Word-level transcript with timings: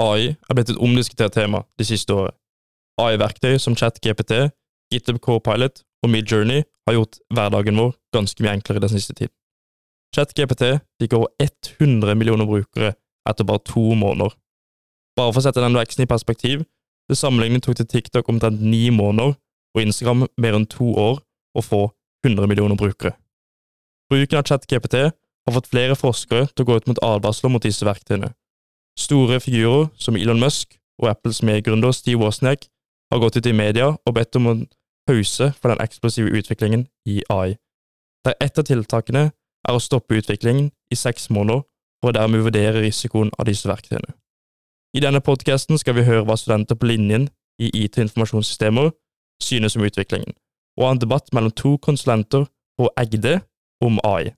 AI 0.00 0.34
er 0.34 0.56
blitt 0.56 0.72
et 0.72 0.80
omdiskutert 0.82 1.36
tema 1.36 1.62
de 1.78 1.86
siste 1.86 2.14
året. 2.14 2.34
AI-verktøy 3.00 3.58
som 3.58 3.76
ChatGPT, 3.78 4.50
GitHub 4.92 5.18
Copilot 5.22 5.82
og 6.04 6.10
Midjourney 6.10 6.62
har 6.86 6.96
gjort 6.98 7.18
hverdagen 7.34 7.78
vår 7.78 7.94
ganske 8.14 8.42
mye 8.44 8.54
enklere 8.58 8.82
den 8.82 8.92
siste 8.92 9.14
tiden. 9.14 9.34
ChatGPT 10.14 10.76
fikk 11.02 11.16
over 11.18 11.30
100 11.42 12.14
millioner 12.18 12.46
brukere 12.46 12.94
etter 13.28 13.46
bare 13.46 13.62
to 13.66 13.82
måneder. 13.98 14.34
Bare 15.18 15.32
for 15.32 15.42
å 15.42 15.46
sette 15.46 15.62
den 15.62 15.78
veksten 15.78 16.04
i 16.04 16.10
perspektiv, 16.10 16.64
til 17.08 17.18
sammenligning 17.18 17.62
tok 17.62 17.78
det 17.78 17.88
TikTok 17.90 18.28
omtrent 18.30 18.62
ni 18.62 18.88
måneder 18.94 19.34
og 19.74 19.82
Instagram 19.82 20.26
mer 20.40 20.56
enn 20.58 20.68
to 20.70 20.92
år 20.98 21.20
å 21.54 21.62
få 21.62 21.82
100 22.26 22.48
millioner 22.50 22.78
brukere. 22.78 23.14
Bruken 24.10 24.38
av 24.38 24.46
ChatGPT 24.48 24.96
har 25.10 25.54
fått 25.56 25.70
flere 25.72 25.96
forskere 25.98 26.48
til 26.52 26.64
å 26.64 26.68
gå 26.68 26.78
ut 26.78 26.88
mot 26.90 27.02
advarsler 27.04 27.52
mot 27.52 27.64
disse 27.64 27.84
verktøyene. 27.86 28.32
Store 28.98 29.40
figurer 29.40 29.88
som 29.98 30.16
Elon 30.16 30.40
Musk 30.40 30.78
og 31.02 31.10
Apples 31.10 31.42
medgründer 31.42 31.92
Steve 31.92 32.20
Wozniak 32.22 32.68
har 33.12 33.18
gått 33.18 33.36
ut 33.36 33.46
i 33.46 33.52
media 33.52 33.92
og 33.94 34.14
bedt 34.14 34.36
om 34.36 34.46
en 34.46 34.66
pause 35.08 35.52
for 35.60 35.70
den 35.70 35.82
eksplosive 35.84 36.30
utviklingen 36.30 36.86
i 37.06 37.22
AI, 37.30 37.56
der 38.24 38.34
ett 38.40 38.58
av 38.58 38.64
tiltakene 38.64 39.30
er 39.68 39.76
å 39.76 39.82
stoppe 39.82 40.18
utviklingen 40.18 40.70
i 40.92 40.96
seks 40.96 41.28
måneder 41.30 41.64
for 42.00 42.12
å 42.12 42.16
dermed 42.16 42.44
vurdere 42.46 42.82
risikoen 42.84 43.32
av 43.38 43.48
disse 43.48 43.68
verktøyene. 43.68 44.14
I 44.94 45.02
denne 45.02 45.20
podkasten 45.24 45.78
skal 45.80 45.96
vi 45.98 46.06
høre 46.06 46.24
hva 46.26 46.36
studenter 46.38 46.78
på 46.78 46.86
linjen 46.86 47.28
i 47.58 47.70
IT-informasjonssystemer 47.84 48.92
synes 49.42 49.76
om 49.76 49.84
utviklingen, 49.86 50.36
og 50.78 50.86
ha 50.86 50.94
en 50.94 51.02
debatt 51.02 51.32
mellom 51.34 51.50
to 51.50 51.76
konsulenter 51.82 52.46
på 52.78 52.90
Egde 53.00 53.40
om 53.82 53.98
AI. 54.06 54.34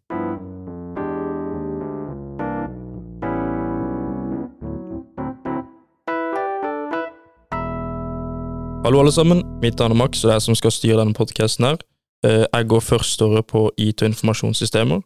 Hallo, 8.87 9.01
alle 9.03 9.11
sammen. 9.11 9.41
Mitt 9.59 9.81
navn 9.81 9.97
er 9.97 9.99
Max, 9.99 10.21
og 10.21 10.29
det 10.29 10.31
er 10.31 10.37
jeg 10.37 10.45
som 10.45 10.57
skal 10.61 10.71
styre 10.71 11.01
denne 11.01 11.17
podkasten 11.19 11.65
her. 11.67 11.81
Eh, 12.23 12.45
jeg 12.45 12.67
går 12.71 12.85
førsteåret 12.87 13.49
på 13.51 13.65
IT- 13.83 14.05
og 14.05 14.13
informasjonssystemer, 14.13 15.01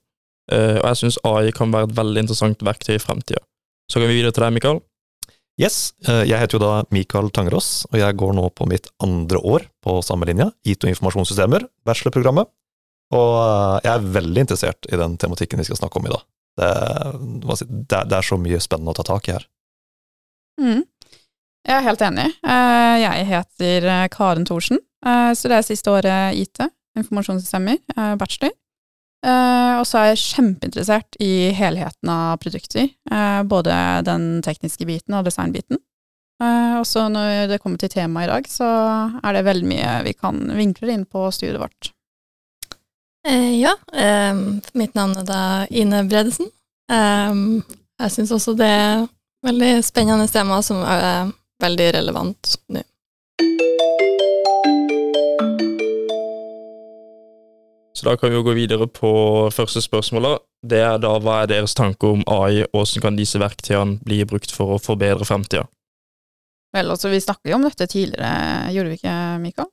eh, 0.53 0.77
og 0.83 0.85
jeg 0.85 0.99
syns 1.01 1.17
AI 1.25 1.49
kan 1.57 1.73
være 1.73 1.89
et 1.89 1.95
veldig 1.97 2.21
interessant 2.21 2.61
verktøy 2.61 2.99
i 2.99 3.01
fremtida. 3.01 3.41
Så 3.89 3.97
kan 4.03 4.11
vi 4.11 4.19
videre 4.19 4.35
til 4.37 4.45
deg, 4.45 4.53
Mikael. 4.53 4.83
Yes, 5.57 5.95
eh, 6.07 6.29
jeg 6.29 6.37
heter 6.43 6.59
jo 6.59 6.63
da 6.67 6.85
Mikael 6.93 7.31
Tangerås, 7.31 7.87
og 7.89 7.97
jeg 8.03 8.19
går 8.21 8.37
nå 8.37 8.51
på 8.53 8.69
mitt 8.69 8.91
andre 9.01 9.39
år 9.41 9.65
på 9.81 10.05
samme 10.05 10.29
linje, 10.29 10.53
IT- 10.63 10.85
og 10.85 10.93
informasjonssystemer, 10.93 11.65
bachelorprogrammet. 11.83 12.53
Og 13.17 13.81
jeg 13.81 13.95
er 13.95 14.13
veldig 14.13 14.45
interessert 14.45 14.93
i 14.93 14.97
den 15.01 15.17
tematikken 15.17 15.57
vi 15.57 15.65
skal 15.65 15.81
snakke 15.81 15.97
om 15.97 16.05
i 16.05 16.13
dag. 16.13 16.29
Det, 16.61 18.05
det 18.05 18.13
er 18.13 18.29
så 18.29 18.37
mye 18.37 18.61
spennende 18.61 18.93
å 18.93 19.01
ta 19.01 19.09
tak 19.09 19.33
i 19.33 19.39
her. 19.39 19.49
Mm. 20.61 20.85
Jeg 21.69 21.77
er 21.77 21.85
helt 21.85 22.03
enig. 22.05 22.27
Eh, 22.41 22.97
jeg 23.03 23.27
heter 23.29 23.87
eh, 23.93 24.07
Karen 24.13 24.47
Thorsen, 24.49 24.81
eh, 25.05 25.31
studerer 25.37 25.67
siste 25.67 25.93
året 25.93 26.39
IT, 26.41 26.63
informasjonssystemer, 26.99 27.79
bachelor. 28.19 28.57
Og 29.21 29.85
så 29.85 29.99
er 30.01 30.07
jeg 30.09 30.21
kjempeinteressert 30.23 31.17
i 31.21 31.51
helheten 31.53 32.09
av 32.09 32.39
produkter, 32.41 32.87
både 33.45 33.75
den 34.07 34.41
tekniske 34.41 34.87
biten 34.89 35.13
og 35.17 35.27
designbiten. 35.27 35.77
Og 36.41 36.87
så 36.89 37.03
når 37.13 37.51
det 37.51 37.59
kommer 37.61 37.77
til 37.81 37.93
temaet 37.93 38.27
i 38.27 38.31
dag, 38.31 38.49
så 38.49 38.69
er 39.21 39.37
det 39.37 39.45
veldig 39.45 39.69
mye 39.69 39.91
vi 40.07 40.15
kan 40.17 40.41
vinkle 40.57 40.95
inn 40.97 41.05
på 41.05 41.27
studiet 41.37 41.61
vårt. 41.61 41.91
ja, 43.29 43.75
mitt 44.73 44.97
navn 44.97 45.21
er 45.21 45.29
da 45.29 45.43
Ine 45.69 46.01
Bredesen. 46.09 46.49
jeg 46.89 48.17
syns 48.17 48.33
også 48.33 48.57
det 48.57 48.73
er 48.73 49.05
veldig 49.45 49.75
spennende 49.85 50.29
tema 50.33 50.63
som 50.65 50.81
veldig 51.63 51.91
relevant 51.99 52.57
nå. 52.73 52.85
Så 58.01 58.07
da 58.07 58.15
kan 58.17 58.31
vi 58.31 58.39
jo 58.39 58.45
gå 58.47 58.55
videre 58.57 58.87
på 58.89 59.11
første 59.53 59.83
spørsmål. 59.85 60.39
Det 60.65 60.79
er 60.81 60.97
da 61.03 61.11
hva 61.21 61.43
er 61.43 61.51
deres 61.51 61.75
tanker 61.77 62.15
om 62.15 62.23
AI, 62.33 62.63
og 62.71 62.87
hvordan 62.87 63.05
kan 63.05 63.19
disse 63.19 63.41
verktøyene 63.43 63.99
bli 64.07 64.23
brukt 64.25 64.55
for 64.57 64.73
å 64.73 64.81
forbedre 64.81 65.27
fremtida? 65.29 65.67
Vel, 66.73 66.89
altså, 66.95 67.11
vi 67.13 67.21
snakket 67.21 67.51
jo 67.51 67.59
om 67.59 67.67
dette 67.67 67.89
tidligere, 67.91 68.71
gjorde 68.73 68.93
vi 68.93 68.99
ikke, 69.01 69.19
Mikael? 69.43 69.69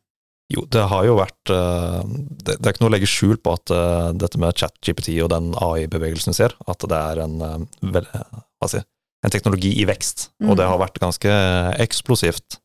Jo, 0.51 0.66
det 0.72 0.83
har 0.91 1.07
jo 1.07 1.16
vært 1.19 1.51
uh, 1.51 2.03
det, 2.07 2.57
er 2.57 2.73
ikke 2.73 2.83
noe 2.83 2.91
å 2.91 2.95
legge 2.95 3.09
skjul 3.12 3.39
på 3.44 3.56
at 3.56 3.72
uh, 3.75 4.12
dette 4.16 4.39
med 4.39 4.59
chat-GPT 4.59 5.17
og 5.23 5.31
den 5.31 5.50
AI-bevegelsen 5.59 6.31
vi 6.31 6.39
ser, 6.39 6.56
at 6.67 6.83
det 6.88 7.00
er 7.00 7.23
en, 7.25 7.39
hva 7.39 8.03
skal 8.03 8.28
hva 8.57 8.72
si, 8.72 8.83
en 9.25 9.33
teknologi 9.33 9.73
i 9.81 9.85
vekst, 9.89 10.29
mm. 10.41 10.50
og 10.50 10.57
det 10.59 10.66
mm. 10.66 10.72
har 10.72 10.81
vært 10.83 11.00
ganske 11.01 11.35
eksplosivt. 11.83 12.59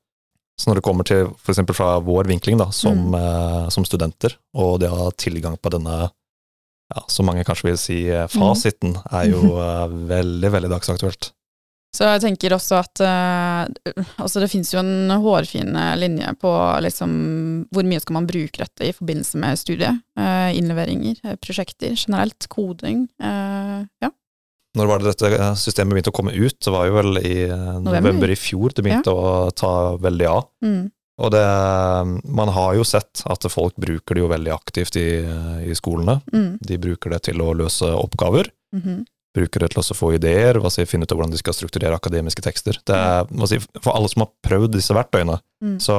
Så 0.60 0.70
når 0.70 0.78
det 0.78 0.86
kommer 0.86 1.06
til 1.08 1.30
f.eks. 1.40 1.62
fra 1.74 1.96
vår 2.04 2.28
vinkling 2.30 2.60
da, 2.60 2.68
som, 2.74 3.08
mm. 3.10 3.18
eh, 3.18 3.68
som, 3.74 3.86
studenter, 3.88 4.36
og 4.58 4.80
det 4.82 4.90
å 4.92 5.06
ha 5.06 5.12
tilgang 5.16 5.56
på 5.58 5.72
denne, 5.74 6.08
ja, 6.92 7.04
som 7.10 7.26
mange 7.28 7.44
kanskje 7.48 7.70
vil 7.70 7.78
si, 7.80 8.00
eh, 8.12 8.28
fasiten, 8.30 8.98
mm. 8.98 9.06
er 9.18 9.30
jo 9.32 9.54
eh, 9.66 9.86
veldig, 10.12 10.52
veldig 10.58 10.74
dagsaktuelt. 10.74 11.32
Så 11.92 12.06
jeg 12.08 12.22
tenker 12.22 12.54
også 12.56 12.78
at 12.78 13.00
uh, 13.04 13.98
altså 14.16 14.40
det 14.40 14.46
finnes 14.48 14.70
jo 14.72 14.78
en 14.80 15.10
hårfin 15.20 15.76
linje 16.00 16.30
på 16.40 16.52
liksom 16.86 17.10
hvor 17.68 17.84
mye 17.84 18.00
skal 18.00 18.16
man 18.16 18.28
bruke 18.30 18.62
dette 18.62 18.86
i 18.88 18.94
forbindelse 18.96 19.40
med 19.42 19.60
studiet. 19.60 20.00
Innleveringer, 20.56 21.20
prosjekter 21.44 21.92
generelt, 21.92 22.48
koding. 22.48 23.04
Ja. 23.20 24.08
Når 24.78 24.88
var 24.88 25.02
det 25.02 25.12
dette 25.12 25.52
systemet 25.60 25.96
begynte 25.96 26.12
å 26.12 26.16
komme 26.16 26.32
ut? 26.32 26.56
Det 26.56 26.72
var 26.72 26.88
jo 26.88 26.96
vel 26.96 27.20
i 27.20 27.36
eh, 27.44 27.70
november, 27.84 28.32
i 28.32 28.38
fjor 28.40 28.72
det 28.72 28.84
begynte 28.86 29.12
ja. 29.12 29.46
å 29.46 29.54
ta 29.56 29.72
veldig 30.00 30.28
av. 30.30 30.46
Mm. 30.64 30.82
Og 31.22 31.30
det 31.34 31.44
Man 32.24 32.52
har 32.56 32.74
jo 32.78 32.84
sett 32.88 33.22
at 33.28 33.44
folk 33.52 33.76
bruker 33.76 34.16
det 34.16 34.22
jo 34.22 34.30
veldig 34.32 34.52
aktivt 34.54 34.96
i, 34.96 35.08
i 35.68 35.74
skolene. 35.76 36.20
Mm. 36.32 36.56
De 36.64 36.78
bruker 36.80 37.12
det 37.12 37.24
til 37.28 37.42
å 37.44 37.52
løse 37.56 37.90
oppgaver. 37.92 38.48
Mm 38.72 38.82
-hmm. 38.82 39.02
Bruker 39.36 39.60
det 39.60 39.68
til 39.72 39.80
å 39.80 39.96
få 39.96 40.12
ideer, 40.14 40.70
si, 40.70 40.84
finne 40.86 41.04
ut 41.04 41.12
av 41.12 41.18
hvordan 41.18 41.30
de 41.30 41.38
skal 41.38 41.54
strukturere 41.54 41.96
akademiske 41.96 42.42
tekster. 42.42 42.78
Er, 42.88 43.46
si, 43.46 43.58
for 43.80 43.92
alle 43.92 44.08
som 44.08 44.24
har 44.24 44.30
prøvd 44.44 44.72
disse 44.72 44.94
verktøyene, 44.94 45.38
mm. 45.64 45.80
så, 45.80 45.96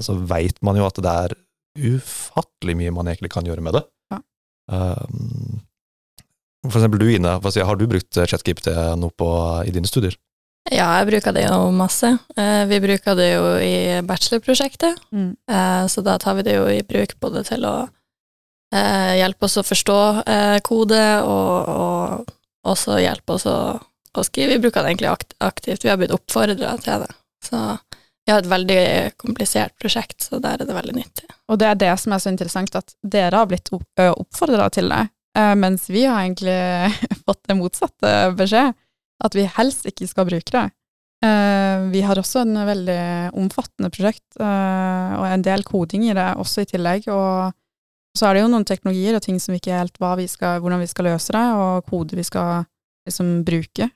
så 0.00 0.14
veit 0.14 0.62
man 0.62 0.76
jo 0.76 0.86
at 0.86 0.94
det 0.94 1.14
er 1.24 1.34
ufattelig 1.78 2.76
mye 2.76 2.90
man 2.90 3.06
egentlig 3.06 3.30
kan 3.30 3.46
gjøre 3.46 3.60
med 3.60 3.72
det. 3.72 3.82
Ja. 4.10 4.20
Um, 4.66 5.60
for 6.66 6.80
eksempel 6.80 7.02
du, 7.02 7.10
Ine, 7.14 7.36
har 7.38 7.76
du 7.78 7.86
brukt 7.86 8.16
eh, 8.16 8.26
ChatGPT 8.26 8.72
nå 8.98 9.10
på, 9.14 9.28
i 9.66 9.74
dine 9.74 9.88
studier? 9.88 10.16
Ja, 10.68 10.90
jeg 10.98 11.06
bruker 11.08 11.32
det 11.32 11.46
jo 11.46 11.70
masse. 11.72 12.10
Eh, 12.36 12.64
vi 12.68 12.80
bruker 12.82 13.16
det 13.16 13.28
jo 13.30 13.44
i 13.62 14.00
bachelorprosjektet, 14.04 14.98
mm. 15.14 15.30
Eh, 15.48 15.84
så 15.88 16.04
da 16.04 16.18
tar 16.20 16.36
vi 16.38 16.48
det 16.48 16.58
jo 16.58 16.66
i 16.72 16.82
bruk 16.86 17.16
både 17.22 17.44
til 17.48 17.68
å 17.68 17.76
hjelpe 18.68 19.46
oss 19.46 19.54
å 19.56 19.62
forstå 19.64 19.94
kode, 20.60 21.04
og, 21.24 21.68
og 21.72 22.68
også 22.68 22.98
hjelpe 23.00 23.38
oss 23.38 23.46
å, 23.48 23.78
å, 23.80 24.24
skrive. 24.26 24.58
Vi 24.58 24.66
bruker 24.66 24.84
det 24.84 24.90
egentlig 24.90 25.08
aktivt, 25.40 25.86
vi 25.86 25.88
har 25.88 25.96
blitt 25.96 26.12
oppfordra 26.12 26.74
til 26.82 27.06
det. 27.06 27.08
Så 27.48 27.62
vi 28.28 28.34
har 28.34 28.42
et 28.42 28.50
veldig 28.50 28.82
komplisert 29.16 29.72
prosjekt, 29.80 30.26
så 30.26 30.36
der 30.44 30.60
er 30.60 30.68
det 30.68 30.76
veldig 30.76 30.98
nyttig. 30.98 31.24
Og 31.48 31.56
det 31.62 31.70
er 31.70 31.80
det 31.80 31.94
som 32.02 32.12
er 32.12 32.20
så 32.20 32.28
interessant, 32.28 32.76
at 32.76 32.92
dere 33.00 33.40
har 33.40 33.48
blitt 33.48 33.72
oppfordra 33.72 34.68
til 34.76 34.92
det. 34.92 35.06
Uh, 35.36 35.54
mens 35.58 35.86
vi 35.90 36.04
har 36.06 36.22
egentlig 36.22 36.58
fått 37.26 37.44
det 37.48 37.58
motsatte 37.58 38.14
beskjed, 38.38 38.74
at 39.24 39.36
vi 39.36 39.46
helst 39.58 39.88
ikke 39.88 40.08
skal 40.10 40.28
bruke 40.28 40.54
det. 40.54 40.66
Uh, 41.24 41.88
vi 41.90 42.02
har 42.06 42.18
også 42.18 42.44
en 42.44 42.60
veldig 42.68 43.02
omfattende 43.38 43.90
prosjekt, 43.94 44.26
uh, 44.40 45.18
og 45.18 45.26
en 45.28 45.44
del 45.46 45.64
koding 45.66 46.08
i 46.08 46.16
det 46.16 46.30
også 46.38 46.64
i 46.64 46.70
tillegg. 46.72 47.10
Og 47.12 47.54
så 48.18 48.28
er 48.28 48.38
det 48.38 48.44
jo 48.44 48.50
noen 48.54 48.66
teknologier 48.66 49.18
og 49.18 49.24
ting 49.26 49.38
som 49.42 49.54
vi 49.54 49.62
ikke 49.62 49.78
helt 49.78 49.98
vi 50.18 50.26
skal, 50.30 50.62
hvordan 50.62 50.82
vi 50.82 50.90
skal 50.90 51.10
løse 51.12 51.34
det, 51.34 51.46
og 51.54 51.86
kode 51.90 52.18
vi 52.18 52.26
skal 52.26 52.66
liksom 53.08 53.40
bruke. 53.40 53.86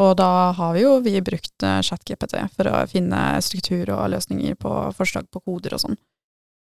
og 0.00 0.10
da 0.16 0.28
har 0.56 0.70
vi 0.72 0.80
jo 0.80 0.94
vi 1.04 1.20
brukt 1.20 1.60
ChatGPT 1.60 2.38
for 2.56 2.70
å 2.70 2.86
finne 2.88 3.18
struktur 3.44 3.90
og 3.92 4.14
løsninger 4.14 4.54
på 4.56 4.70
forslag 4.96 5.26
på 5.28 5.42
koder 5.44 5.76
og 5.76 5.82
sånn. 5.82 5.98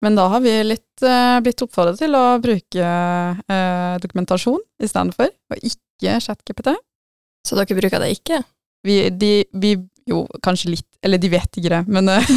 Men 0.05 0.17
da 0.19 0.27
har 0.29 0.43
vi 0.45 0.53
litt 0.67 1.05
eh, 1.05 1.39
blitt 1.45 1.63
oppfordret 1.65 1.99
til 2.01 2.17
å 2.17 2.37
bruke 2.43 2.85
eh, 2.85 3.97
dokumentasjon 4.03 4.61
i 4.83 4.89
stedet 4.91 5.17
for, 5.17 5.33
og 5.33 5.65
ikke 5.65 6.19
ChatGPT. 6.23 6.75
Så 7.47 7.57
dere 7.57 7.79
bruker 7.79 8.03
det 8.03 8.13
ikke? 8.19 8.43
Vi, 8.87 8.99
de, 9.11 9.31
vi 9.57 9.73
jo, 10.07 10.23
kanskje 10.45 10.75
litt, 10.75 10.87
eller 11.03 11.19
de 11.19 11.31
vet 11.33 11.59
ikke 11.59 11.73
det, 11.73 11.81
men, 11.91 12.11
eh, 12.13 12.29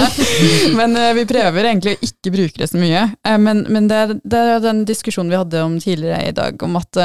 men 0.78 0.96
vi 1.18 1.26
prøver 1.28 1.68
egentlig 1.68 1.94
å 1.98 2.08
ikke 2.08 2.34
bruke 2.34 2.62
det 2.62 2.70
så 2.72 2.80
mye. 2.80 3.04
Men, 3.36 3.66
men 3.68 3.90
det, 3.90 4.00
det, 4.24 4.40
er 4.40 4.64
den 4.64 4.82
diskusjonen 4.88 5.34
vi 5.34 5.42
hadde 5.42 5.66
om 5.66 5.76
tidligere 5.82 6.32
i 6.32 6.36
dag, 6.36 6.58
om 6.64 6.80
at 6.80 7.04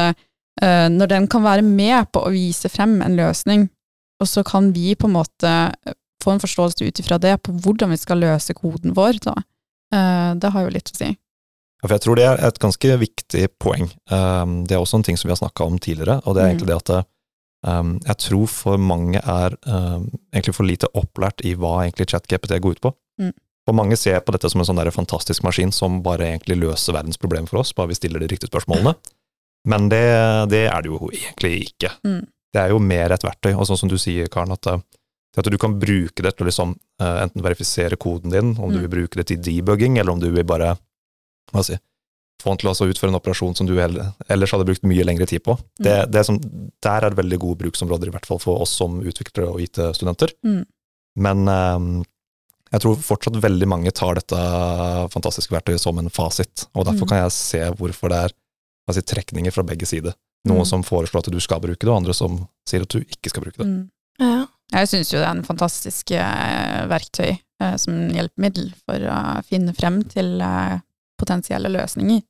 når 0.60 1.08
den 1.08 1.28
kan 1.32 1.46
være 1.46 1.64
med 1.64 2.10
på 2.12 2.20
å 2.26 2.32
vise 2.34 2.68
frem 2.68 2.98
en 3.06 3.14
løsning, 3.16 3.70
og 4.20 4.28
så 4.28 4.42
kan 4.44 4.74
vi 4.76 4.92
på 5.00 5.08
en 5.08 5.14
måte 5.16 5.52
få 6.20 6.34
en 6.34 6.42
forståelse 6.44 6.84
ut 6.84 7.00
ifra 7.00 7.16
det 7.22 7.38
på 7.46 7.54
hvordan 7.64 7.94
vi 7.94 8.00
skal 8.02 8.20
løse 8.20 8.56
koden 8.58 8.92
vår, 8.98 9.22
da. 9.24 9.38
Eh, 9.94 10.32
det 10.36 10.54
har 10.54 10.66
jo 10.66 10.74
litt 10.74 10.92
å 10.94 10.98
si. 10.98 11.10
Ja, 11.80 11.88
for 11.88 11.96
jeg 11.96 12.04
tror 12.04 12.20
det 12.20 12.26
er 12.28 12.42
et 12.44 12.60
ganske 12.60 12.96
viktig 13.02 13.46
poeng. 13.62 13.88
Um, 14.12 14.64
det 14.68 14.76
er 14.76 14.82
også 14.82 15.00
en 15.00 15.06
ting 15.08 15.18
som 15.18 15.30
vi 15.30 15.34
har 15.34 15.40
snakka 15.40 15.64
om 15.64 15.78
tidligere, 15.80 16.20
og 16.26 16.36
det 16.36 16.44
er 16.44 16.50
egentlig 16.52 16.68
mm. 16.68 16.72
det 16.74 16.80
at 16.82 17.06
um, 17.72 17.94
jeg 18.04 18.20
tror 18.26 18.50
for 18.52 18.82
mange 18.84 19.22
er 19.22 19.56
um, 19.64 20.10
egentlig 20.34 20.58
for 20.58 20.68
lite 20.68 20.90
opplært 21.00 21.46
i 21.48 21.54
hva 21.56 21.86
egentlig 21.86 22.10
ChatGPT 22.12 22.60
går 22.60 22.76
ut 22.76 22.84
på. 22.84 22.92
Mm. 23.24 23.32
For 23.70 23.78
mange 23.78 23.96
ser 24.02 24.20
på 24.26 24.36
dette 24.36 24.52
som 24.52 24.60
en 24.60 24.68
sånn 24.68 24.82
der 24.82 24.92
fantastisk 24.92 25.46
maskin 25.46 25.72
som 25.76 26.02
bare 26.04 26.28
egentlig 26.34 26.60
løser 26.60 26.98
verdens 26.98 27.22
problemer 27.22 27.48
for 27.48 27.62
oss, 27.64 27.72
bare 27.78 27.94
vi 27.94 28.00
stiller 28.00 28.20
de 28.20 28.28
riktige 28.28 28.52
spørsmålene. 28.52 28.96
Men 29.70 29.88
det, 29.92 30.04
det 30.52 30.66
er 30.68 30.84
det 30.84 30.92
jo 30.92 31.00
egentlig 31.14 31.70
ikke. 31.70 31.94
Mm. 32.04 32.24
Det 32.50 32.62
er 32.64 32.74
jo 32.74 32.80
mer 32.82 33.14
et 33.14 33.24
verktøy, 33.24 33.54
og 33.54 33.68
sånn 33.70 33.84
som 33.84 33.92
du 33.92 33.96
sier, 34.02 34.28
Karen, 34.32 34.56
at, 34.56 34.68
at 35.38 35.46
du 35.46 35.58
kan 35.62 35.78
bruke 35.80 36.24
det 36.26 36.32
til 36.36 36.46
å 36.46 36.50
liksom, 36.50 36.74
uh, 37.02 37.18
enten 37.24 37.44
verifisere 37.46 38.00
koden 38.02 38.34
din, 38.34 38.56
om 38.58 38.70
mm. 38.70 38.74
du 38.74 38.80
vil 38.82 38.94
bruke 38.96 39.20
det 39.20 39.30
til 39.30 39.42
debugging, 39.46 40.00
eller 40.00 40.16
om 40.16 40.22
du 40.22 40.30
vil 40.34 40.48
bare 40.48 40.74
hva 41.54 41.64
si, 41.66 41.78
få 42.40 42.54
den 42.54 42.62
til 42.62 42.72
å 42.72 42.90
utføre 42.94 43.12
en 43.12 43.20
operasjon 43.20 43.56
som 43.58 43.68
du 43.68 43.76
ellers 43.80 44.54
hadde 44.54 44.68
brukt 44.68 44.86
mye 44.88 45.06
lengre 45.06 45.28
tid 45.30 45.44
på. 45.46 45.58
Mm. 45.60 45.84
Det, 45.86 45.96
det 46.14 46.26
som, 46.28 46.40
der 46.84 47.06
er 47.06 47.12
det 47.12 47.20
veldig 47.20 47.40
gode 47.42 47.60
bruksområder, 47.66 48.10
i 48.10 48.16
hvert 48.16 48.30
fall 48.30 48.40
for 48.42 48.64
oss 48.64 48.78
som 48.80 49.02
utviklere 49.04 49.52
og 49.52 49.64
IT-studenter. 49.66 50.34
Mm. 50.48 50.64
Men 51.20 51.52
um, 51.52 51.90
jeg 52.70 52.84
tror 52.84 53.02
fortsatt 53.04 53.40
veldig 53.44 53.68
mange 53.70 53.94
tar 53.98 54.20
dette 54.20 54.40
fantastiske 55.14 55.54
verktøyet 55.56 55.84
som 55.84 56.00
en 56.00 56.12
fasit, 56.14 56.68
og 56.74 56.88
derfor 56.88 57.08
mm. 57.08 57.12
kan 57.12 57.24
jeg 57.26 57.36
se 57.36 57.64
hvorfor 57.80 58.14
det 58.14 58.24
er 58.28 58.36
si, 58.96 59.06
trekninger 59.14 59.54
fra 59.54 59.66
begge 59.68 59.90
sider. 59.90 60.16
Noen 60.48 60.64
mm. 60.64 60.70
som 60.70 60.86
foreslår 60.88 61.26
at 61.26 61.34
du 61.34 61.40
skal 61.44 61.62
bruke 61.64 61.82
det, 61.82 61.92
og 61.92 62.00
andre 62.00 62.16
som 62.16 62.40
sier 62.70 62.86
at 62.86 62.94
du 62.94 63.02
ikke 63.04 63.34
skal 63.34 63.44
bruke 63.44 63.60
det. 63.60 63.68
Mm. 63.68 63.84
Ja. 64.24 64.46
Jeg 64.70 64.90
syns 64.90 65.14
jo 65.14 65.20
det 65.20 65.26
er 65.26 65.38
en 65.38 65.46
fantastisk 65.48 66.12
uh, 66.14 66.86
verktøy 66.92 67.32
uh, 67.34 67.76
som 67.82 68.10
hjelpemiddel 68.14 68.70
for 68.86 69.06
å 69.10 69.20
finne 69.48 69.74
frem 69.78 70.04
til 70.12 70.38
uh, 70.44 70.78
potensielle 71.20 71.72
løsninger. 71.74 72.22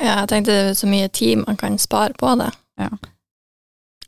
Ja, 0.00 0.22
jeg 0.22 0.30
tenkte 0.30 0.74
så 0.78 0.88
mye 0.88 1.10
tid 1.12 1.42
man 1.42 1.58
kan 1.60 1.76
spare 1.78 2.14
på 2.16 2.32
det. 2.40 2.52
Ja. 2.80 2.88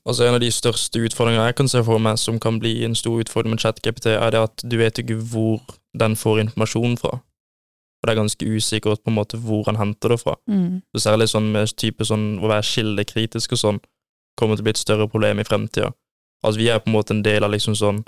Altså 0.08 0.25
En 0.26 0.34
av 0.34 0.40
de 0.43 0.50
største 0.50 1.02
utfordringene 1.05 1.50
jeg 1.50 1.58
kan 1.61 1.69
se 1.70 1.82
for 1.87 2.02
meg 2.02 2.19
som 2.19 2.40
kan 2.43 2.58
bli 2.62 2.81
en 2.87 2.96
stor 2.99 3.20
utfordring 3.23 3.55
med 3.55 3.62
ChatGPT, 3.62 4.14
er 4.17 4.32
det 4.35 4.40
at 4.40 4.64
du 4.64 4.78
vet 4.81 4.99
ikke 4.99 5.20
hvor 5.20 5.61
den 5.99 6.17
får 6.17 6.40
informasjon 6.46 6.96
fra. 6.99 7.20
Og 8.02 8.08
det 8.08 8.14
er 8.14 8.19
ganske 8.19 8.46
usikkert 8.56 9.05
på 9.05 9.12
en 9.12 9.19
måte 9.20 9.38
hvor 9.38 9.62
han 9.69 9.78
henter 9.78 10.11
det 10.11 10.20
fra. 10.25 10.35
Mm. 10.50 10.81
Så 10.90 11.05
Særlig 11.05 11.28
sånn 11.31 11.52
med 11.55 11.76
type 11.78 12.06
sånn 12.08 12.40
å 12.43 12.50
være 12.50 12.67
kildekritisk 12.67 13.55
og 13.55 13.61
sånn 13.61 13.82
kommer 14.38 14.56
til 14.56 14.64
å 14.64 14.67
bli 14.67 14.75
et 14.75 14.81
større 14.81 15.06
problem 15.12 15.38
i 15.38 15.46
fremtida. 15.46 15.93
Altså 16.42 16.60
Vi 16.60 16.68
er 16.68 16.78
på 16.82 16.90
en 16.90 16.96
måte 16.96 17.14
en 17.14 17.24
del 17.24 17.44
av 17.44 17.52
liksom 17.54 17.76
sånn 17.78 18.02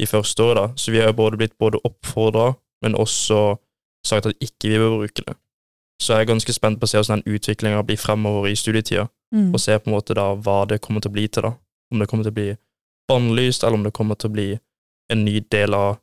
i 0.00 0.06
første 0.08 0.42
år, 0.42 0.54
da, 0.56 0.66
så 0.76 0.92
vi 0.92 1.00
har 1.00 1.12
både 1.12 1.36
blitt 1.36 1.58
både 1.60 1.80
oppfordra, 1.84 2.54
men 2.84 2.96
også 2.96 3.58
sagt 4.06 4.30
at 4.30 4.36
ikke 4.40 4.70
vi 4.70 4.78
bør 4.80 4.96
bruke 5.02 5.24
det. 5.26 5.34
Så 6.00 6.14
jeg 6.14 6.24
er 6.24 6.30
ganske 6.30 6.52
spent 6.56 6.80
på 6.80 6.88
å 6.88 6.90
se 6.90 7.00
hvordan 7.00 7.20
den 7.20 7.36
utviklinga 7.36 7.82
blir 7.84 8.00
fremover 8.00 8.48
i 8.48 8.56
studietida, 8.56 9.08
mm. 9.34 9.50
og 9.52 9.60
se 9.60 9.76
på 9.76 9.90
en 9.90 9.96
måte 9.98 10.16
da 10.16 10.30
hva 10.32 10.62
det 10.68 10.80
kommer 10.80 11.04
til 11.04 11.12
å 11.12 11.16
bli 11.18 11.26
til, 11.28 11.44
da. 11.44 11.52
Om 11.92 12.00
det 12.00 12.08
kommer 12.08 12.24
til 12.24 12.32
å 12.32 12.38
bli 12.38 12.50
bannlyst, 13.10 13.64
eller 13.64 13.76
om 13.76 13.84
det 13.84 13.92
kommer 13.96 14.16
til 14.16 14.30
å 14.30 14.36
bli 14.38 14.48
en 15.12 15.24
ny 15.26 15.40
del 15.52 15.76
av 15.76 15.98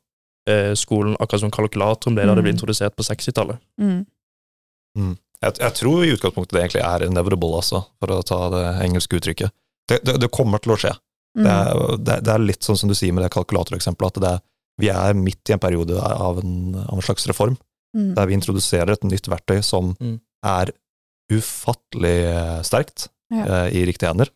eh, 0.50 0.74
skolen, 0.78 1.16
akkurat 1.18 1.42
som 1.42 1.54
kalkulatoren 1.54 2.14
ble 2.14 2.28
da 2.28 2.36
det 2.36 2.44
ble 2.44 2.52
mm. 2.52 2.58
introdusert 2.58 2.94
på 2.94 3.06
60-tallet. 3.08 3.58
Mm. 3.80 4.04
Mm. 4.98 5.16
Jeg, 5.40 5.58
jeg, 5.62 5.74
tror 5.80 6.04
i 6.04 6.12
utgangspunktet 6.14 6.54
det 6.54 6.62
egentlig 6.64 6.84
er 6.84 7.06
inevitable, 7.08 7.54
altså, 7.58 7.82
for 7.98 8.14
å 8.14 8.22
ta 8.26 8.40
det 8.54 8.64
engelske 8.86 9.18
uttrykket. 9.18 9.54
Det, 9.88 10.02
det, 10.04 10.18
det 10.22 10.30
kommer 10.34 10.62
til 10.62 10.74
å 10.74 10.78
skje. 10.78 10.94
Det 11.36 11.44
mm. 11.44 11.50
er, 11.52 11.96
det, 12.24 12.32
er, 12.32 12.42
litt 12.42 12.64
sånn 12.64 12.78
som 12.80 12.90
du 12.90 12.96
sier 12.96 13.12
med 13.14 13.24
det 13.24 13.32
kalkulatoreksempelet, 13.34 14.20
at 14.24 14.46
vi 14.78 14.90
er 14.92 15.16
midt 15.18 15.50
i 15.50 15.54
en 15.56 15.62
periode 15.62 15.98
av 15.98 16.38
en, 16.40 16.54
av 16.84 16.96
en 16.96 17.04
slags 17.04 17.26
reform 17.30 17.56
mm. 17.96 18.14
der 18.16 18.28
vi 18.30 18.36
introduserer 18.38 18.94
et 18.94 19.06
nytt 19.06 19.28
verktøy 19.30 19.60
som 19.66 19.92
mm. 19.98 20.16
er 20.46 20.72
ufattelig 21.32 22.16
eh, 22.30 22.58
sterkt 22.64 23.08
ja. 23.34 23.44
eh, 23.44 23.68
i 23.80 23.84
riktige 23.88 24.12
hender, 24.12 24.30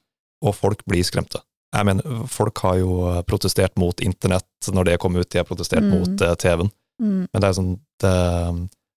og 0.44 0.56
folk 0.58 0.84
blir 0.88 1.04
skremte. 1.06 1.40
Jeg 1.72 1.88
mener, 1.88 2.24
folk 2.28 2.58
har 2.66 2.76
jo 2.82 2.96
protestert 3.24 3.78
mot 3.80 4.02
internett 4.04 4.72
når 4.74 4.90
det 4.90 4.98
kom 5.00 5.16
ut, 5.16 5.28
de 5.30 5.40
har 5.40 5.48
protestert 5.48 5.86
mm. 5.86 5.92
mot 5.94 6.24
eh, 6.26 6.34
TV-en, 6.42 6.72
mm. 7.00 7.20
men 7.32 7.38
det 7.38 7.48
er 7.48 7.56
sånn 7.56 7.72
det, 8.02 8.16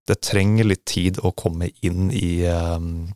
det, 0.09 0.19
trenger 0.25 0.67
litt 0.67 0.83
tid 0.89 1.21
å 1.23 1.31
komme 1.37 1.69
inn 1.85 2.09
i 2.11 2.41
um, 2.49 3.07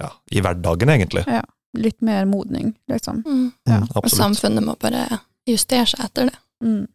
ja, 0.00 0.10
i 0.32 0.42
hverdagen, 0.44 0.92
egentlig. 0.92 1.24
Ja. 1.28 1.44
Litt 1.78 2.00
mer 2.02 2.24
modning, 2.26 2.72
liksom. 2.90 3.20
Mm. 3.26 3.50
Ja. 3.68 3.82
og 3.94 4.08
samfunnet 4.10 4.64
må 4.66 4.74
bare 4.80 5.04
justere 5.46 5.86
seg 5.86 6.02
etter 6.08 6.30
det. 6.30 6.38
Mm. 6.64 6.88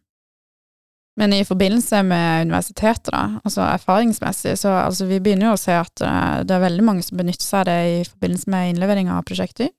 Men 1.16 1.32
i 1.32 1.44
forbindelse 1.48 2.02
med 2.04 2.48
universiteter, 2.50 3.14
da, 3.14 3.40
altså 3.40 3.64
erfaringsmessig, 3.64 4.58
så 4.60 4.74
altså 4.82 5.06
vi 5.08 5.20
begynner 5.24 5.48
jo 5.48 5.54
å 5.56 5.60
se 5.60 5.72
at 5.72 6.04
uh, 6.04 6.42
det 6.44 6.52
er 6.52 6.64
veldig 6.66 6.84
mange 6.84 7.06
som 7.06 7.16
benytter 7.16 7.46
seg 7.46 7.62
av 7.62 7.68
det 7.70 7.78
i 7.88 8.02
forbindelse 8.04 8.52
med 8.52 8.72
innlevering 8.74 9.08
av 9.12 9.24
prosjekter. 9.28 9.72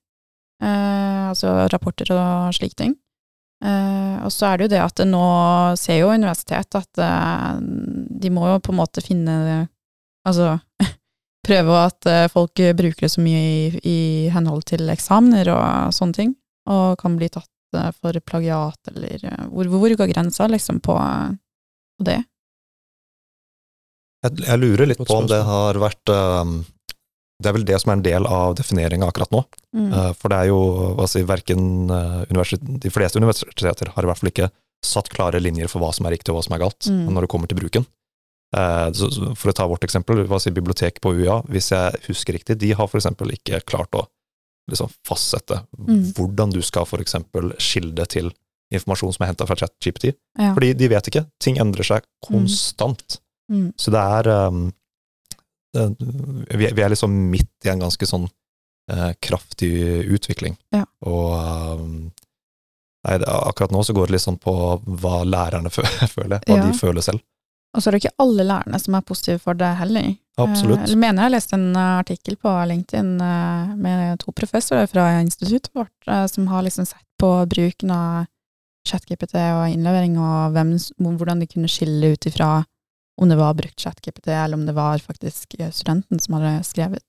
Eh, 0.58 1.28
altså 1.30 1.52
rapporter 1.70 2.10
og 2.10 2.54
slike 2.56 2.74
ting. 2.80 2.96
Eh, 3.62 4.16
og 4.26 4.32
så 4.34 4.48
er 4.48 4.58
det 4.58 4.66
jo 4.66 4.72
det 4.72 4.80
at 4.82 4.96
det 4.98 5.06
nå 5.06 5.26
ser 5.78 6.00
jo 6.00 6.10
universitetet 6.10 6.80
at 6.80 7.60
de 7.62 8.32
må 8.34 8.48
jo 8.50 8.58
på 8.62 8.74
en 8.74 8.80
måte 8.80 9.02
finne 9.02 9.66
Altså 10.26 10.58
prøve 11.48 11.82
at 11.88 12.08
folk 12.32 12.60
bruker 12.76 13.06
det 13.06 13.12
så 13.12 13.22
mye 13.24 13.40
i, 13.40 13.80
i 13.88 13.98
henhold 14.34 14.66
til 14.68 14.88
eksamener 14.92 15.48
og 15.54 15.94
sånne 15.96 16.16
ting, 16.16 16.34
og 16.68 16.98
kan 17.00 17.16
bli 17.16 17.30
tatt 17.32 17.50
Eh, 17.76 17.92
for 18.00 18.20
plagiat, 18.20 18.80
eller 18.88 19.24
eh, 19.24 19.44
hvor, 19.52 19.68
hvor 19.68 19.94
går 20.00 20.12
grensa 20.12 20.46
liksom 20.48 20.80
på, 20.80 20.96
på 21.98 22.06
det? 22.08 22.22
Jeg, 24.24 24.40
jeg, 24.40 24.58
lurer 24.58 24.88
litt 24.88 25.02
på 25.04 25.14
om 25.14 25.28
det 25.30 25.38
har 25.46 25.78
vært 25.78 26.10
um, 26.10 26.56
Det 27.38 27.50
er 27.50 27.54
vel 27.54 27.66
det 27.68 27.76
som 27.78 27.92
er 27.92 27.98
en 27.98 28.06
del 28.06 28.24
av 28.26 28.56
defineringa 28.58 29.06
akkurat 29.06 29.30
nå. 29.30 29.44
Mm. 29.76 29.92
Uh, 29.92 30.08
for 30.16 30.32
det 30.32 30.38
er 30.40 30.48
jo 30.50 30.62
altså, 30.96 31.22
verken 31.28 31.92
uh, 31.92 32.24
De 32.82 32.90
fleste 32.90 33.20
universiteter 33.20 33.92
har 33.94 34.02
i 34.02 34.10
hvert 34.10 34.18
fall 34.18 34.32
ikke 34.32 34.50
satt 34.82 35.12
klare 35.12 35.38
linjer 35.42 35.70
for 35.70 35.82
hva 35.82 35.92
som 35.94 36.08
er 36.08 36.16
riktig 36.16 36.32
og 36.32 36.38
hva 36.38 36.46
som 36.48 36.56
er 36.56 36.64
galt, 36.64 36.88
mm. 36.88 37.06
når 37.12 37.26
det 37.26 37.30
kommer 37.30 37.50
til 37.50 37.60
bruken. 37.60 37.86
Så, 38.48 39.10
for 39.36 39.50
å 39.50 39.52
ta 39.52 39.66
vårt 39.68 39.82
eksempel, 39.84 40.22
hva 40.24 40.38
sier 40.40 40.54
biblioteket 40.56 41.02
på 41.04 41.10
UiA, 41.18 41.42
hvis 41.52 41.66
jeg 41.74 41.98
husker 42.06 42.32
riktig, 42.32 42.54
de 42.62 42.70
har 42.72 42.94
eksempel 42.96 43.34
ikke 43.34 43.60
klart 43.68 43.92
å 43.98 44.06
liksom 44.70 44.88
fastsette 45.06 45.62
mm. 45.76 46.14
hvordan 46.16 46.54
du 46.54 46.62
skal 46.64 46.88
eksempel 47.00 47.52
skilde 47.60 48.06
til 48.08 48.30
informasjon 48.74 49.14
som 49.16 49.24
er 49.24 49.32
henta 49.32 49.46
fra 49.48 49.56
ChatGPT. 49.56 50.12
Ja. 50.38 50.52
Fordi 50.56 50.72
de 50.76 50.90
vet 50.92 51.10
ikke. 51.10 51.24
Ting 51.40 51.58
endrer 51.60 51.86
seg 51.86 52.08
konstant. 52.24 53.18
Mm. 53.48 53.60
Mm. 53.60 53.68
Så 53.80 53.92
det 53.94 54.02
er 54.18 54.28
um, 54.48 54.66
det, 55.72 55.86
vi, 56.56 56.68
vi, 56.68 56.82
er 56.84 56.92
liksom 56.92 57.14
midt 57.32 57.66
i 57.66 57.72
en 57.72 57.84
ganske 57.84 58.08
sånn 58.08 58.26
uh, 58.92 59.12
kraftig 59.24 59.72
utvikling. 60.12 60.58
Ja. 60.74 60.84
Og 61.08 61.80
um, 61.80 61.96
nei, 63.06 63.16
akkurat 63.24 63.72
nå 63.72 63.84
så 63.86 63.96
går 63.96 64.08
det 64.08 64.18
litt 64.18 64.26
sånn 64.26 64.40
på 64.42 64.54
hva 65.00 65.22
lærerne 65.24 65.72
føler, 65.72 66.40
hva 66.44 66.60
ja. 66.60 66.66
de 66.66 66.76
føler 66.76 67.04
selv. 67.04 67.24
Og 67.76 67.82
så 67.82 67.88
er 67.88 67.94
det 67.94 68.00
ikke 68.02 68.24
alle 68.24 68.46
lærerne 68.48 68.80
som 68.80 68.96
er 68.96 69.04
positive 69.06 69.42
for 69.42 69.58
det 69.58 69.68
heller. 69.78 70.14
Absolutt. 70.38 70.86
Jeg 70.86 70.98
mener 71.00 71.26
jeg 71.26 71.34
leste 71.34 71.56
en 71.58 71.68
eh, 71.74 71.98
artikkel 71.98 72.38
på 72.40 72.52
LinkedIn 72.70 73.10
eh, 73.24 73.74
med 73.76 74.20
to 74.22 74.32
professorer 74.36 74.88
fra 74.90 75.08
instituttet 75.18 75.70
vårt 75.76 76.08
eh, 76.08 76.24
som 76.30 76.46
har 76.52 76.64
liksom 76.64 76.86
sett 76.88 77.04
på 77.20 77.32
bruken 77.50 77.92
av 77.92 78.28
ChatGPT 78.88 79.34
og 79.36 79.66
innlevering, 79.68 80.14
og 80.22 80.54
hvem, 80.54 80.76
hvordan 81.18 81.42
de 81.42 81.48
kunne 81.50 81.68
skille 81.68 82.14
ut 82.14 82.28
ifra 82.30 82.62
om 83.20 83.28
det 83.28 83.36
var 83.36 83.56
brukt 83.58 83.82
ChatGPT, 83.82 84.30
eller 84.30 84.56
om 84.56 84.64
det 84.64 84.76
var 84.76 85.02
faktisk 85.02 85.58
studenten 85.74 86.22
som 86.22 86.38
hadde 86.38 86.52
skrevet. 86.64 87.04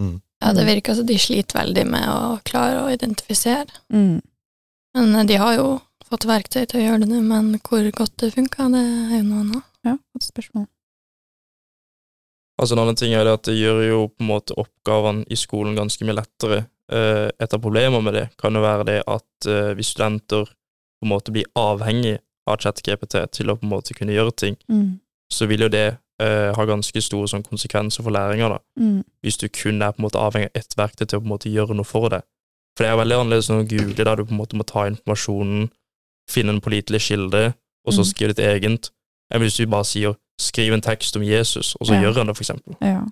Mm. 0.00 0.20
Ja, 0.40 0.52
det 0.54 0.64
virker 0.68 0.94
som 0.94 1.08
de 1.08 1.18
sliter 1.18 1.58
veldig 1.58 1.84
med 1.90 2.06
å 2.08 2.38
klare 2.46 2.84
å 2.84 2.92
identifisere. 2.94 3.66
Mm. 3.92 4.22
Men 4.94 5.26
de 5.26 5.36
har 5.42 5.58
jo 5.58 5.66
fått 6.08 6.28
verktøy 6.30 6.62
til 6.62 6.80
å 6.80 6.84
gjøre 6.84 7.02
det 7.02 7.10
nå, 7.10 7.20
men 7.26 7.50
hvor 7.66 7.90
godt 7.98 8.14
det 8.22 8.32
funka, 8.38 8.70
det 8.72 8.84
er 8.86 9.18
jo 9.18 9.26
noe 9.26 9.42
annet. 9.42 9.66
Ja, 9.88 9.96
godt 10.14 10.28
spørsmål. 10.28 10.68
Altså 12.58 12.74
En 12.74 12.82
annen 12.82 12.98
ting 12.98 13.14
er 13.14 13.24
det 13.24 13.36
at 13.38 13.46
det 13.46 13.58
gjør 13.58 13.82
jo 13.86 14.00
på 14.10 14.24
en 14.24 14.30
måte 14.32 14.56
oppgavene 14.58 15.26
i 15.30 15.38
skolen 15.38 15.78
ganske 15.78 16.04
mye 16.04 16.18
lettere. 16.18 16.64
Eh, 16.90 17.28
et 17.38 17.54
av 17.54 17.62
problemene 17.62 18.02
med 18.02 18.16
det 18.16 18.26
kan 18.40 18.54
jo 18.56 18.64
være 18.64 18.86
det 18.88 18.98
at 19.06 19.46
eh, 19.46 19.74
hvis 19.78 19.92
studenter 19.94 20.48
på 20.48 21.06
en 21.06 21.12
måte 21.12 21.34
blir 21.34 21.46
avhengig 21.58 22.16
av 22.48 22.58
ChatGPT 22.58 23.20
til 23.36 23.52
å 23.52 23.58
på 23.58 23.66
en 23.66 23.74
måte 23.76 23.94
kunne 23.94 24.16
gjøre 24.16 24.34
ting, 24.34 24.56
mm. 24.66 24.98
så 25.30 25.46
vil 25.46 25.66
jo 25.66 25.70
det 25.70 25.86
eh, 26.22 26.50
ha 26.56 26.66
ganske 26.66 27.02
store 27.04 27.30
sånn, 27.30 27.46
konsekvenser 27.46 28.02
for 28.02 28.14
læringa. 28.14 28.58
Mm. 28.80 29.04
Hvis 29.22 29.38
du 29.38 29.46
kun 29.52 29.78
er 29.84 29.94
på 29.94 30.02
en 30.02 30.08
måte 30.08 30.22
avhengig 30.22 30.50
av 30.50 30.58
ett 30.58 30.78
verktøy 30.80 31.04
til 31.04 31.20
å 31.20 31.22
på 31.22 31.28
en 31.28 31.34
måte 31.36 31.52
gjøre 31.52 31.78
noe 31.78 31.86
for 31.86 32.10
det. 32.14 32.24
For 32.74 32.86
det 32.86 32.90
er 32.90 33.00
veldig 33.04 33.20
annerledes 33.20 33.52
enn 33.52 33.62
å 33.62 33.68
google, 33.68 34.02
der 34.02 34.18
du 34.18 34.24
på 34.24 34.34
en 34.34 34.40
måte 34.40 34.58
må 34.58 34.66
ta 34.66 34.88
informasjonen, 34.90 35.68
finne 36.30 36.56
en 36.56 36.62
pålitelig 36.64 37.04
kilde, 37.06 37.52
og 37.86 37.94
så 37.94 38.02
mm. 38.02 38.08
skrive 38.10 38.34
ditt 38.34 38.44
eget, 38.48 38.90
enn 39.32 39.44
hvis 39.44 39.58
du 39.58 39.66
bare 39.66 39.86
sier 39.86 40.16
'skriv 40.38 40.74
en 40.74 40.84
tekst 40.84 41.16
om 41.18 41.24
Jesus, 41.26 41.74
og 41.80 41.88
så 41.88 41.96
ja. 41.96 42.04
gjør 42.04 42.20
han 42.20 42.30
det, 42.30 42.36
for 42.38 42.46
eksempel. 42.46 42.76
Ja, 42.80 43.02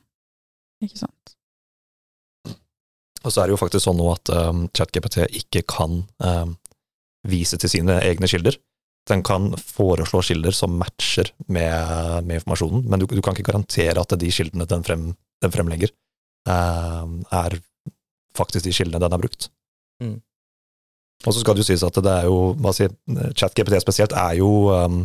ikke 0.85 1.01
sant. 1.03 1.35
Og 3.27 3.33
så 3.35 3.43
er 3.43 3.49
det 3.49 3.57
jo 3.57 3.59
faktisk 3.59 3.83
sånn 3.89 3.99
nå 3.99 4.07
at 4.13 4.31
um, 4.31 4.67
ChatGPT 4.77 5.25
ikke 5.41 5.65
kan 5.67 6.05
um, 6.23 6.55
vise 7.27 7.59
til 7.59 7.73
sine 7.73 7.99
egne 8.07 8.31
kilder. 8.31 8.55
Den 9.11 9.25
kan 9.27 9.51
foreslå 9.59 10.23
kilder 10.29 10.55
som 10.55 10.77
matcher 10.79 11.33
med, 11.47 12.23
med 12.27 12.39
informasjonen, 12.39 12.85
men 12.87 13.03
du, 13.03 13.09
du, 13.11 13.23
kan 13.23 13.35
ikke 13.35 13.51
garantere 13.51 14.03
at 14.03 14.15
de 14.19 14.31
kildene 14.31 14.67
den, 14.71 14.87
frem, 14.87 15.09
den 15.43 15.55
fremlegger, 15.55 15.91
um, 16.47 17.21
er 17.35 17.59
faktisk 18.39 18.69
de 18.69 18.75
kildene 18.79 19.03
den 19.03 19.15
har 19.17 19.23
brukt. 19.23 19.51
Mm. 20.03 20.21
Og 21.25 21.33
så 21.33 21.41
skal 21.41 21.57
det 21.57 21.65
jo 21.65 21.71
sies 21.73 21.83
at 21.87 21.99
det 22.05 22.13
er 22.13 22.29
jo 22.29 22.53
hva 22.61 22.75
si, 22.77 22.87
ChatGPT 23.39 23.81
spesielt 23.83 24.15
er 24.15 24.37
jo 24.39 24.51
um, 24.71 25.03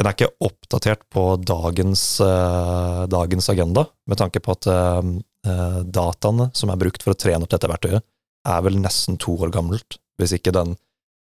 Den 0.00 0.08
er 0.08 0.16
ikke 0.16 0.32
oppdatert 0.46 1.02
på 1.12 1.22
dagens, 1.44 2.02
eh, 2.24 3.00
dagens 3.12 3.50
agenda, 3.52 3.84
med 4.08 4.16
tanke 4.16 4.40
på 4.40 4.54
at 4.56 4.68
eh, 4.72 5.80
dataene 5.84 6.46
som 6.56 6.72
er 6.72 6.80
brukt 6.80 7.04
for 7.04 7.12
å 7.12 7.18
trene 7.20 7.44
opp 7.44 7.52
dette 7.52 7.68
verktøyet, 7.68 8.06
er 8.48 8.62
vel 8.64 8.78
nesten 8.80 9.18
to 9.20 9.34
år 9.36 9.52
gammelt, 9.52 9.98
hvis 10.16 10.32
ikke 10.38 10.54
den 10.56 10.72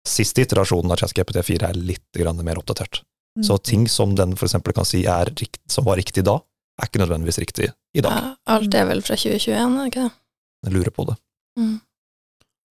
siste 0.04 0.42
iterasjonen 0.42 0.90
av 0.90 0.98
ChatGPT 0.98 1.38
4 1.46 1.70
er 1.70 1.78
litt 1.78 2.18
mer 2.42 2.58
oppdatert. 2.58 3.04
Mm. 3.38 3.44
Så 3.46 3.58
ting 3.62 3.86
som 3.88 4.16
den 4.18 4.34
for 4.34 4.48
eksempel 4.48 4.74
kan 4.74 4.86
si 4.86 5.04
er 5.06 5.30
rikt, 5.30 5.62
som 5.70 5.86
var 5.86 5.96
riktig 6.02 6.26
da, 6.26 6.40
er 6.80 6.90
ikke 6.90 7.02
nødvendigvis 7.04 7.38
riktig 7.38 7.70
i 7.70 8.02
dag. 8.02 8.10
Ja, 8.10 8.34
alt 8.56 8.74
er 8.74 8.90
vel 8.90 9.02
fra 9.06 9.14
2021, 9.14 9.54
er 9.54 9.78
det 9.78 9.90
ikke 9.92 10.08
det? 10.08 10.14
Jeg 10.66 10.74
lurer 10.74 10.94
på 10.98 11.06
det. 11.12 11.16
Mm. 11.62 11.78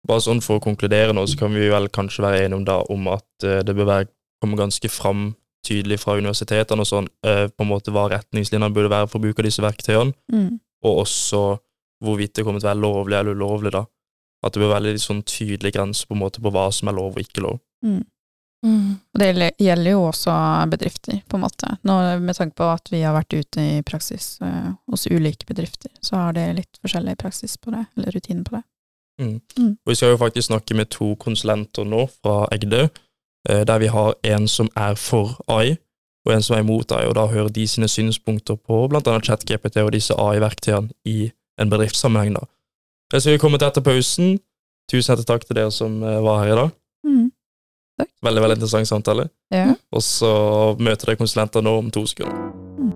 Bare 0.06 0.22
sånn 0.22 0.44
for 0.46 0.58
å 0.58 0.62
konkludere 0.62 1.14
nå, 1.14 1.26
så 1.26 1.42
kan 1.42 1.58
vi 1.58 1.66
vel 1.70 1.90
kanskje 1.90 2.22
være 2.22 2.46
enige 2.46 2.60
om, 2.60 2.64
da, 2.70 2.78
om 2.86 3.10
at 3.16 3.28
uh, 3.42 3.60
det 3.66 3.74
bør 3.74 3.90
være, 3.90 4.10
komme 4.38 4.58
ganske 4.58 4.90
fram 4.94 5.32
tydelig 5.68 6.00
fra 6.02 6.16
universitetene 6.18 6.84
og 6.84 6.90
sånn, 6.90 7.08
uh, 7.26 7.46
på 7.52 7.64
en 7.64 7.70
måte 7.70 7.94
hva 7.94 8.08
retningslinjene 8.14 8.74
burde 8.74 8.92
være 8.92 9.10
for 9.12 9.22
bruk 9.24 9.40
av 9.40 9.48
disse 9.48 9.64
verktøyene, 9.64 10.16
mm. 10.32 10.50
og 10.88 11.04
også 11.04 11.44
hvorvidt 12.04 12.36
det 12.38 12.44
kommer 12.46 12.62
til 12.62 12.68
å 12.68 12.72
være 12.72 12.84
lovlig 12.84 13.18
eller 13.18 13.38
ulovlig, 13.38 13.74
da. 13.74 13.84
At 14.46 14.54
det 14.54 14.62
bør 14.62 14.76
være 14.76 14.92
litt 14.92 15.02
sånn 15.02 15.24
tydelig 15.26 15.74
grense 15.74 16.06
på 16.06 16.14
en 16.14 16.22
måte 16.22 16.42
på 16.42 16.52
hva 16.54 16.68
som 16.74 16.90
er 16.90 16.96
lov 16.98 17.16
og 17.16 17.24
ikke 17.24 17.42
lov. 17.42 17.58
Mm. 17.84 18.04
Mm. 18.66 18.98
Det 19.18 19.50
gjelder 19.58 19.90
jo 19.90 20.02
også 20.08 20.32
bedrifter, 20.70 21.20
på 21.28 21.38
en 21.38 21.44
måte. 21.44 21.70
Nå, 21.86 21.98
med 22.22 22.36
tanke 22.36 22.56
på 22.58 22.70
at 22.70 22.90
vi 22.90 23.02
har 23.04 23.14
vært 23.14 23.34
ute 23.34 23.62
i 23.62 23.82
praksis 23.86 24.38
uh, 24.42 24.72
hos 24.90 25.06
ulike 25.10 25.46
bedrifter, 25.46 25.92
så 26.02 26.24
har 26.24 26.34
det 26.38 26.46
litt 26.58 26.80
forskjellig 26.82 27.16
praksis 27.20 27.58
på 27.58 27.74
det, 27.74 27.84
eller 27.96 28.14
rutine 28.14 28.46
på 28.46 28.56
det. 28.58 28.64
Mm. 29.18 29.36
Mm. 29.58 29.70
Og 29.74 29.92
vi 29.92 29.98
skal 29.98 30.14
jo 30.14 30.22
faktisk 30.22 30.50
snakke 30.50 30.78
med 30.78 30.90
to 30.94 31.12
konsulenter 31.18 31.86
nå 31.86 32.04
fra 32.10 32.46
Egde, 32.54 32.88
uh, 32.88 33.04
der 33.48 33.78
vi 33.78 33.86
har 33.88 34.14
en 34.24 34.48
som 34.48 34.68
er 34.76 34.94
for 34.94 35.38
AI, 35.48 35.76
og 36.26 36.34
en 36.34 36.42
som 36.42 36.56
er 36.56 36.60
imot 36.60 36.92
AI, 36.92 37.06
og 37.08 37.14
da 37.16 37.26
hører 37.26 37.48
de 37.48 37.64
sine 37.68 37.88
synspunkter 37.88 38.56
på 38.56 38.84
annet 39.08 39.24
ChatGPT 39.24 39.80
og 39.80 39.92
disse 39.92 40.14
AI-verktøyene 40.14 40.92
i 41.04 41.30
en 41.60 41.70
bedriftssammenheng, 41.70 42.36
da. 42.36 42.44
Så 43.12 43.30
vi 43.30 43.38
til 43.58 43.68
etter 43.68 43.84
pausen. 43.84 44.38
Tusen 44.88 45.12
hjertelig 45.12 45.28
takk 45.28 45.44
til 45.46 45.56
dere 45.56 45.72
som 45.72 46.02
uh, 46.02 46.18
var 46.24 46.42
her 46.44 46.52
i 46.52 46.56
dag. 46.58 46.70
Mm. 47.04 47.26
Takk. 48.00 48.10
Veldig 48.22 48.42
veldig 48.44 48.56
interessant 48.56 48.88
samtale. 48.88 49.28
Ja. 49.52 49.72
Og 49.92 50.02
så 50.04 50.30
møter 50.78 51.10
dere 51.10 51.20
konsulenter 51.20 51.64
nå 51.64 51.74
om 51.80 51.90
to 51.92 52.04
sekunder. 52.06 52.36
Mm. 52.78 52.92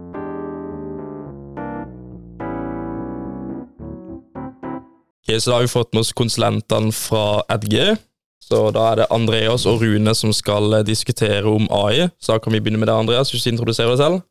Ok, 5.22 5.40
Så 5.40 5.50
da 5.50 5.56
har 5.56 5.64
vi 5.64 5.72
fått 5.72 5.92
med 5.92 6.02
oss 6.02 6.12
konsulentene 6.12 6.92
fra 6.92 7.42
Edg. 7.52 7.96
Så 8.42 8.66
da 8.74 8.88
er 8.90 9.02
det 9.02 9.10
Andreas 9.14 9.64
og 9.70 9.82
Rune 9.84 10.14
som 10.18 10.32
skal 10.34 10.80
eh, 10.80 10.86
diskutere 10.86 11.46
om 11.48 11.68
AI. 11.72 12.08
Så 12.18 12.34
da 12.34 12.42
kan 12.42 12.54
vi 12.54 12.60
begynne 12.62 12.80
med 12.82 12.90
deg, 12.90 12.98
Andreas. 13.04 13.30
Hvis 13.32 13.46
du 13.46 13.52
introduserer 13.52 13.94
deg 13.94 14.00
selv? 14.02 14.22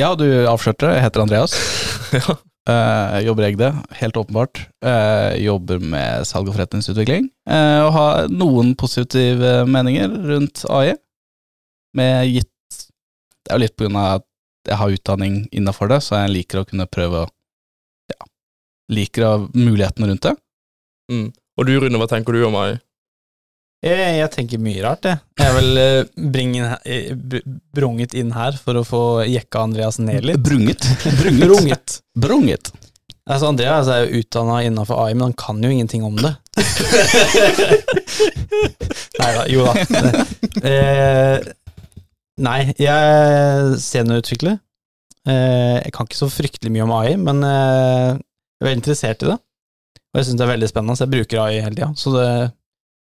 Ja, 0.00 0.14
du 0.16 0.24
avslørte. 0.48 0.88
Jeg 0.94 1.04
heter 1.04 1.26
Andreas. 1.26 1.56
ja. 2.18 2.38
Uh, 2.68 3.16
jobber 3.24 3.46
jeg 3.46 3.56
det, 3.58 3.70
helt 3.98 4.18
åpenbart. 4.20 4.60
Uh, 4.84 5.32
jobber 5.40 5.80
med 5.82 6.26
salg 6.28 6.48
og 6.48 6.54
forretningsutvikling. 6.54 7.30
Uh, 7.48 7.86
og 7.86 7.92
har 7.96 8.32
noen 8.32 8.74
positive 8.78 9.64
meninger 9.68 10.12
rundt 10.28 10.64
AI. 10.70 10.94
Med 11.96 12.28
gitt 12.30 12.46
Det 12.76 13.50
er 13.50 13.58
jo 13.58 13.64
litt 13.64 13.74
på 13.74 13.86
grunn 13.86 13.98
av 13.98 14.20
at 14.20 14.26
jeg 14.68 14.78
har 14.78 14.94
utdanning 14.94 15.38
innafor 15.56 15.88
det, 15.90 15.98
så 16.04 16.20
jeg 16.20 16.34
liker 16.34 16.60
å 16.60 16.68
kunne 16.68 16.86
prøve 16.86 17.24
å 17.24 17.30
Ja, 18.12 18.28
liker 18.92 19.48
mulighetene 19.56 20.10
rundt 20.10 20.28
det. 20.28 20.34
Mm. 21.10 21.26
Og 21.58 21.66
du 21.66 21.72
Rune, 21.80 21.98
hva 21.98 22.08
tenker 22.10 22.36
du 22.36 22.44
om 22.46 22.58
AI? 22.60 22.76
Jeg, 23.80 23.96
jeg, 24.18 24.28
tenker 24.34 24.60
mye 24.60 24.82
rart, 24.84 25.06
jeg. 25.08 25.16
Jeg 25.40 25.46
er 25.48 25.54
vel 25.56 25.78
uh, 25.80 27.44
brunget 27.72 28.12
inn 28.18 28.34
her 28.36 28.58
for 28.60 28.76
å 28.76 28.84
få 28.84 29.00
jekka 29.24 29.62
Andreas 29.64 29.96
ned 30.02 30.26
litt. 30.28 30.42
Brunget? 30.44 30.84
Brunget. 31.20 31.46
brunget. 31.46 31.94
brunget. 32.12 32.70
Altså, 33.24 33.48
Andreas 33.48 33.88
er 33.88 34.04
jo 34.04 34.20
utdanna 34.20 34.58
innafor 34.66 35.00
AI, 35.00 35.14
men 35.14 35.30
han 35.30 35.38
kan 35.38 35.64
jo 35.64 35.70
ingenting 35.72 36.04
om 36.04 36.18
det. 36.20 36.34
nei 39.22 39.30
da, 39.38 39.46
jo 39.48 39.64
da. 39.64 39.72
Eh, 40.66 41.36
nei, 42.44 42.60
jeg 42.74 42.90
er 42.90 43.72
seniorutvikler. 43.80 44.60
Eh, 45.24 45.76
jeg 45.86 45.94
kan 45.96 46.08
ikke 46.08 46.20
så 46.20 46.28
fryktelig 46.32 46.74
mye 46.74 46.84
om 46.84 46.96
AI, 46.98 47.16
men 47.22 47.40
jeg 47.46 48.18
er 48.18 48.66
veldig 48.66 48.82
interessert 48.82 49.24
i 49.24 49.32
det. 49.32 49.40
Og 50.10 50.20
jeg 50.20 50.28
syns 50.28 50.40
det 50.40 50.48
er 50.48 50.56
veldig 50.56 50.68
spennende, 50.68 50.98
så 50.98 51.06
jeg 51.06 51.14
bruker 51.16 51.44
AI 51.46 51.62
hele 51.62 51.78
tida. 51.78 51.94
Så 51.96 52.12
det 52.18 52.28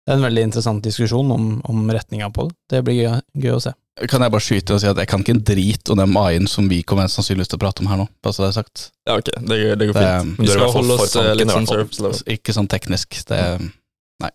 det 0.09 0.15
er 0.15 0.23
en 0.23 0.25
veldig 0.25 0.43
interessant 0.47 0.81
diskusjon 0.81 1.33
om, 1.35 1.49
om 1.69 1.81
retninga 1.93 2.31
på 2.33 2.47
det. 2.47 2.55
Det 2.73 2.79
blir 2.87 2.97
gøy, 2.97 3.09
gøy, 3.43 3.51
å 3.53 3.61
se. 3.61 3.75
Kan 4.09 4.23
jeg 4.25 4.33
bare 4.33 4.45
skyte 4.47 4.73
og 4.73 4.81
si 4.81 4.89
at 4.89 4.97
jeg 5.03 5.11
kan 5.11 5.21
ikke 5.21 5.35
en 5.35 5.43
drit 5.51 5.91
om 5.93 6.01
den 6.01 6.15
AI-en 6.17 6.47
som 6.49 6.71
vi 6.71 6.79
kommer 6.81 7.11
sannsynligvis 7.13 7.51
til 7.53 7.59
å 7.59 7.61
prate 7.61 7.85
om 7.85 7.91
her 7.91 8.01
nå, 8.01 8.07
bare 8.25 8.33
så 8.33 8.47
det 8.47 8.49
er 8.49 8.55
sagt. 8.57 8.85
Ja, 9.05 9.19
ok, 9.19 9.29
det, 9.51 9.59
det 9.83 9.91
går 9.91 9.99
fint. 9.99 10.41
Vi 10.41 10.49
skal 10.49 10.73
holde 10.79 10.97
oss 10.97 11.13
tanken, 11.13 11.37
litt 11.43 11.53
sånn 11.53 11.69
surface 11.69 12.23
Ikke 12.39 12.55
sånn 12.57 12.71
teknisk. 12.73 13.19
Det 13.29 13.43
Nei. 14.25 14.33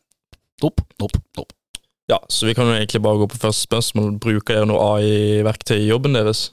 Nope, 0.61 0.85
nope, 1.01 1.23
nope. 1.41 1.57
Ja, 2.11 2.21
så 2.29 2.51
vi 2.51 2.53
kan 2.53 2.69
jo 2.69 2.77
egentlig 2.77 3.01
bare 3.07 3.23
gå 3.23 3.31
på 3.33 3.41
første 3.47 3.65
spørsmål. 3.65 4.13
Bruker 4.21 4.59
dere 4.59 4.69
noe 4.69 4.91
AI-verktøy 4.99 5.79
i 5.79 5.89
jobben 5.89 6.19
deres? 6.19 6.51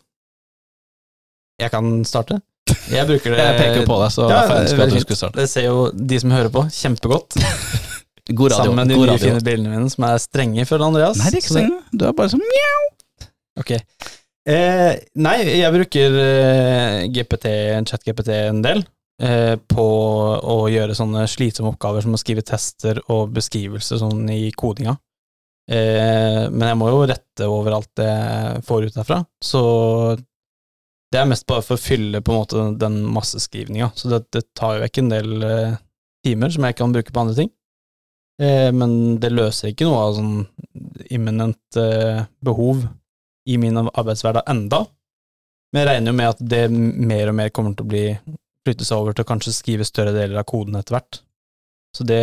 Jeg 1.60 1.74
kan 1.76 1.92
starte. 2.08 2.40
Jeg 2.88 3.04
bruker 3.04 3.32
det 3.36 3.44
Jeg 3.50 3.60
peker 3.60 3.84
på 3.84 4.00
deg, 4.00 4.16
så 4.16 4.32
ja, 4.32 4.42
jeg 4.48 4.64
ønsker 4.64 4.86
at 4.86 4.96
du 4.96 4.98
skulle 5.04 5.22
starte. 5.26 5.42
Det 5.44 5.48
ser 5.52 5.68
jo 5.68 5.90
de 5.92 6.24
som 6.24 6.32
hører 6.38 6.56
på, 6.56 6.64
kjempegodt. 6.80 7.36
God 8.30 8.52
radio. 8.52 8.70
Sammen 8.70 8.80
med 8.80 8.92
de 8.92 9.00
nye 9.00 9.18
fine 9.20 9.42
bildene 9.44 9.74
mine, 9.74 9.90
som 9.92 10.06
er 10.08 10.22
strenge, 10.22 10.64
føler 10.68 10.86
Andreas. 10.86 11.18
Nei, 11.20 11.32
det 11.32 11.40
er 11.40 11.44
ikke 11.44 11.54
strenge. 11.56 11.82
Du 11.92 12.06
er 12.06 12.16
bare 12.16 12.32
sånn 12.32 12.46
mjau. 12.46 13.28
Ok. 13.60 13.74
Eh, 14.50 14.94
nei, 15.20 15.36
jeg 15.60 15.74
bruker 15.74 16.16
eh, 16.22 17.02
GPT, 17.12 17.50
chat-GPT 17.90 18.32
en 18.48 18.62
del 18.64 18.80
eh, 19.22 19.54
på 19.68 19.84
å 20.40 20.56
gjøre 20.72 20.96
sånne 20.96 21.26
slitsomme 21.30 21.74
oppgaver 21.74 22.06
som 22.06 22.16
å 22.16 22.20
skrive 22.20 22.44
tester 22.46 23.02
og 23.12 23.34
beskrivelser 23.36 24.00
sånn 24.00 24.24
i 24.32 24.48
kodinga. 24.56 24.96
Eh, 25.70 26.46
men 26.48 26.66
jeg 26.66 26.80
må 26.80 26.88
jo 26.90 27.04
rette 27.10 27.46
over 27.46 27.76
alt 27.76 27.92
det 28.00 28.08
jeg 28.08 28.64
får 28.66 28.88
ut 28.88 28.96
derfra, 28.96 29.20
så 29.44 29.62
det 31.10 31.18
er 31.18 31.28
mest 31.30 31.46
bare 31.50 31.62
for 31.66 31.76
å 31.76 31.82
fylle 31.82 32.22
på 32.22 32.32
en 32.32 32.40
måte 32.40 32.64
den 32.80 33.00
masseskrivninga. 33.10 33.90
Så 33.98 34.10
det, 34.12 34.24
det 34.34 34.44
tar 34.58 34.76
jo 34.76 34.84
vekk 34.84 35.00
en 35.02 35.12
del 35.12 35.46
eh, 35.46 35.78
timer 36.26 36.52
som 36.54 36.66
jeg 36.66 36.78
kan 36.78 36.94
bruke 36.94 37.12
på 37.14 37.22
andre 37.22 37.38
ting. 37.42 37.50
Eh, 38.40 38.70
men 38.72 39.18
det 39.20 39.32
løser 39.34 39.70
ikke 39.70 39.88
noe 39.88 40.04
av 40.06 40.16
sånn 40.16 40.34
imminent 41.12 41.80
eh, 41.80 42.22
behov 42.44 42.86
i 43.50 43.58
min 43.60 43.78
arbeidshverdag 43.82 44.48
enda. 44.50 44.84
Men 45.70 45.82
jeg 45.82 45.90
regner 45.90 46.12
jo 46.12 46.18
med 46.18 46.32
at 46.32 46.44
det 46.52 46.62
mer 46.70 47.30
og 47.30 47.36
mer 47.38 47.52
kommer 47.54 47.76
til 47.76 47.86
å 47.86 47.90
bli 47.90 48.04
flytte 48.66 48.86
seg 48.86 49.00
over 49.00 49.16
til 49.16 49.24
å 49.24 49.30
kanskje 49.30 49.54
skrive 49.56 49.86
større 49.88 50.14
deler 50.14 50.40
av 50.40 50.48
koden 50.48 50.78
etter 50.78 50.96
hvert. 50.96 51.20
Så 51.96 52.06
det, 52.06 52.22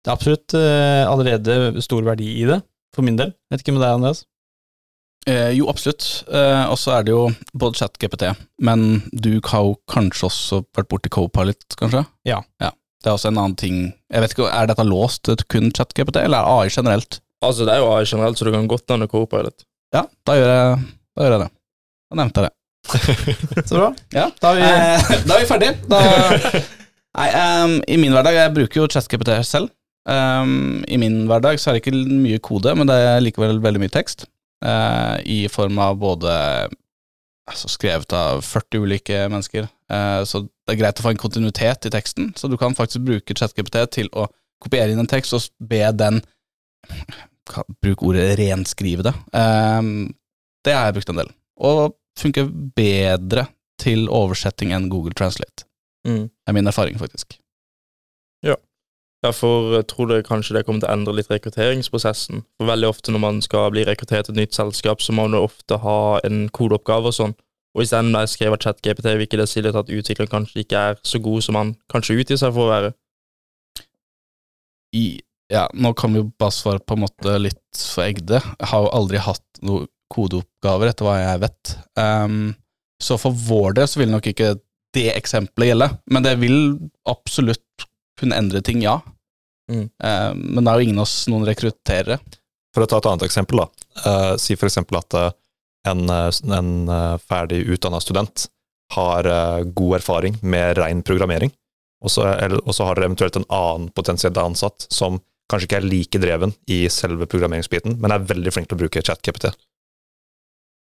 det 0.00 0.10
er 0.10 0.16
absolutt 0.16 0.56
eh, 0.58 1.04
allerede 1.06 1.84
stor 1.84 2.04
verdi 2.06 2.32
i 2.40 2.46
det, 2.48 2.60
for 2.94 3.06
min 3.06 3.18
del. 3.20 3.34
Vet 3.52 3.64
ikke 3.64 3.76
med 3.76 3.84
deg, 3.84 3.98
Andreas? 3.98 4.24
Eh, 5.28 5.50
jo, 5.58 5.68
absolutt. 5.70 6.06
Eh, 6.32 6.64
og 6.72 6.78
så 6.80 6.96
er 6.96 7.06
det 7.06 7.14
jo 7.14 7.26
både 7.52 7.82
ChatGPT, 7.82 8.30
men 8.64 9.02
du 9.12 9.34
har 9.52 9.66
jo 9.68 9.76
kanskje 9.90 10.30
også 10.30 10.62
vært 10.76 10.90
borti 10.90 11.12
Copilot, 11.12 11.76
kanskje? 11.78 12.06
Ja. 12.28 12.40
ja. 12.62 12.72
Det 13.00 13.08
er 13.08 13.16
også 13.16 13.30
en 13.30 13.40
annen 13.40 13.56
ting 13.56 13.76
Jeg 14.12 14.22
vet 14.22 14.34
ikke, 14.34 14.48
Er 14.52 14.68
dette 14.68 14.84
låst 14.84 15.22
til 15.24 15.40
kun 15.48 15.70
ChatGPT, 15.72 16.20
eller 16.20 16.44
er 16.44 16.60
AI 16.60 16.72
generelt? 16.72 17.20
Altså, 17.40 17.64
det 17.64 17.74
er 17.74 17.80
jo 17.80 17.90
AI 17.94 18.04
generelt, 18.04 18.38
så 18.38 18.44
du 18.44 18.52
kan 18.52 18.68
godt 18.68 18.88
nevne 18.92 19.08
Copilot. 19.08 19.64
Ja, 19.94 20.04
da 20.28 20.36
gjør 20.36 20.50
jeg, 20.52 20.80
da 21.16 21.24
gjør 21.24 21.34
jeg 21.34 21.42
det. 21.42 21.50
Da 22.10 22.18
nevnte 22.20 22.42
jeg 22.42 22.50
det. 22.50 22.56
så 23.68 23.78
bra. 23.78 23.88
Ja, 24.14 24.26
da 24.42 24.50
er 24.50 24.58
vi, 24.58 24.66
eh, 24.66 25.24
da 25.28 25.36
er 25.36 25.40
vi 25.40 25.48
ferdig. 25.48 25.70
Da, 25.90 26.00
nei, 27.18 27.28
um, 27.32 27.76
I 27.88 27.96
min 28.02 28.16
hverdag 28.16 28.36
Jeg 28.36 28.54
bruker 28.58 28.82
jo 28.82 28.90
ChatGPT 28.92 29.32
selv. 29.48 29.72
Um, 30.10 30.82
I 30.88 31.00
min 31.00 31.22
hverdag 31.30 31.60
så 31.60 31.70
er 31.70 31.78
det 31.78 31.84
ikke 31.84 31.96
mye 31.96 32.40
kode, 32.44 32.74
men 32.76 32.88
det 32.88 32.98
er 33.06 33.24
likevel 33.24 33.60
veldig 33.64 33.82
mye 33.82 33.94
tekst. 33.94 34.28
Uh, 34.60 35.16
I 35.24 35.46
form 35.52 35.80
av 35.80 35.96
både 36.00 36.34
altså 37.50 37.70
skrevet 37.72 38.12
av 38.14 38.44
40 38.44 38.84
ulike 38.84 39.24
mennesker. 39.32 39.68
Uh, 39.90 40.22
så 40.28 40.44
det 40.46 40.74
er 40.74 40.80
greit 40.84 41.00
å 41.00 41.04
få 41.04 41.14
en 41.14 41.20
kontinuitet 41.20 41.88
i 41.88 41.92
teksten, 41.92 42.30
så 42.38 42.48
du 42.50 42.56
kan 42.60 42.76
faktisk 42.78 43.02
bruke 43.06 43.34
ChatGPT 43.34 43.80
til 43.96 44.10
å 44.14 44.28
kopiere 44.62 44.92
inn 44.92 45.02
en 45.02 45.10
tekst 45.10 45.34
og 45.36 45.48
be 45.58 45.82
den 45.96 46.22
Bruk 47.82 48.04
ordet 48.06 48.36
renskrive 48.38 49.02
det. 49.02 49.10
Um, 49.34 50.12
det 50.64 50.74
har 50.76 50.86
jeg 50.86 51.00
brukt 51.00 51.10
en 51.10 51.18
del, 51.18 51.32
og 51.58 51.96
funker 52.20 52.46
bedre 52.76 53.48
til 53.80 54.06
oversetting 54.12 54.74
enn 54.76 54.90
Google 54.92 55.16
Translate. 55.18 55.66
Mm. 56.06 56.30
er 56.46 56.52
min 56.56 56.66
erfaring, 56.66 56.98
faktisk. 56.98 57.38
Ja. 58.46 58.56
Derfor 59.24 59.82
tror 59.82 60.14
jeg 60.14 60.24
kanskje 60.24 60.56
det 60.56 60.64
kommer 60.64 60.80
til 60.80 60.88
å 60.88 60.94
endre 60.94 61.16
litt 61.18 61.28
rekrutteringsprosessen. 61.32 62.44
For 62.56 62.70
veldig 62.70 62.88
ofte 62.88 63.12
når 63.12 63.24
man 63.24 63.42
skal 63.44 63.68
bli 63.74 63.84
rekruttert 63.84 64.28
til 64.28 64.36
et 64.36 64.40
nytt 64.44 64.56
selskap, 64.56 65.02
så 65.04 65.12
må 65.12 65.26
man 65.28 65.42
ofte 65.42 65.80
ha 65.82 66.20
en 66.24 66.46
kodeoppgave 66.48 67.12
og 67.12 67.16
sånn. 67.16 67.36
Og 67.74 67.82
hvis 67.82 67.92
den 67.94 68.10
er 68.18 68.26
skrevet 68.30 68.58
av 68.58 68.74
ChatGPT, 68.74 69.06
vil 69.14 69.26
ikke 69.28 69.38
det 69.38 69.48
si 69.50 69.62
litt 69.62 69.78
at 69.78 69.90
utvikleren 69.92 70.30
kanskje 70.32 70.64
ikke 70.64 70.84
er 70.90 71.00
så 71.06 71.20
god 71.22 71.44
som 71.46 71.58
han 71.58 71.74
kanskje 71.92 72.16
utgir 72.18 72.40
seg 72.40 72.54
for 72.56 72.66
å 72.66 72.72
være? 72.72 72.94
I, 74.98 75.04
Ja, 75.50 75.64
nå 75.74 75.92
kan 75.98 76.12
vi 76.14 76.20
jo 76.22 76.28
bare 76.38 76.54
svare 76.54 76.82
på 76.82 76.94
en 76.94 77.04
måte 77.04 77.36
litt 77.42 77.78
for 77.78 78.06
Egde. 78.06 78.38
Jeg 78.38 78.70
har 78.70 78.84
jo 78.84 78.90
aldri 78.94 79.22
hatt 79.22 79.62
noen 79.66 79.88
kodeoppgaver, 80.10 80.90
etter 80.90 81.06
hva 81.06 81.16
jeg 81.18 81.40
vet. 81.44 81.72
Um, 81.98 82.52
så 83.02 83.18
for 83.18 83.34
vår 83.34 83.78
del 83.78 83.88
så 83.90 84.02
vil 84.02 84.10
nok 84.10 84.26
ikke 84.30 84.56
det 84.94 85.08
eksempelet 85.14 85.70
gjelde, 85.70 85.88
men 86.10 86.26
det 86.26 86.34
vil 86.42 86.56
absolutt 87.10 87.86
kunne 88.18 88.38
endre 88.38 88.62
ting, 88.66 88.82
ja. 88.82 88.98
Mm. 89.70 89.86
Uh, 90.02 90.32
men 90.34 90.64
det 90.64 90.72
er 90.72 90.80
jo 90.80 90.88
ingen 90.88 91.02
av 91.02 91.06
oss 91.06 91.16
noen 91.30 91.46
rekrutterere. 91.46 92.18
For 92.74 92.84
å 92.84 92.90
ta 92.90 92.98
et 93.00 93.10
annet 93.10 93.26
eksempel, 93.26 93.62
da. 93.62 93.86
Uh, 94.04 94.34
si 94.38 94.54
for 94.58 94.70
eksempel 94.70 94.98
at 95.00 95.18
uh, 95.18 95.30
en, 95.88 96.10
en 96.10 96.70
ferdig 97.24 97.62
utdanna 97.72 98.00
student 98.02 98.48
har 98.94 99.26
god 99.64 99.96
erfaring 100.00 100.36
med 100.42 100.78
ren 100.78 101.02
programmering, 101.06 101.52
og 102.04 102.10
så, 102.12 102.24
har 102.26 102.98
dere 102.98 103.06
eventuelt 103.06 103.36
en 103.38 103.46
annen 103.48 103.90
potensielt 103.94 104.38
ansatt 104.40 104.88
som 104.90 105.20
kanskje 105.50 105.68
ikke 105.68 105.78
er 105.80 105.88
like 105.88 106.20
dreven 106.22 106.54
i 106.70 106.82
selve 106.92 107.28
programmeringsbiten, 107.30 107.98
men 108.00 108.14
er 108.14 108.26
veldig 108.26 108.52
flink 108.54 108.70
til 108.70 108.78
å 108.78 108.82
bruke 108.84 109.02
ChatKPT. 109.02 109.50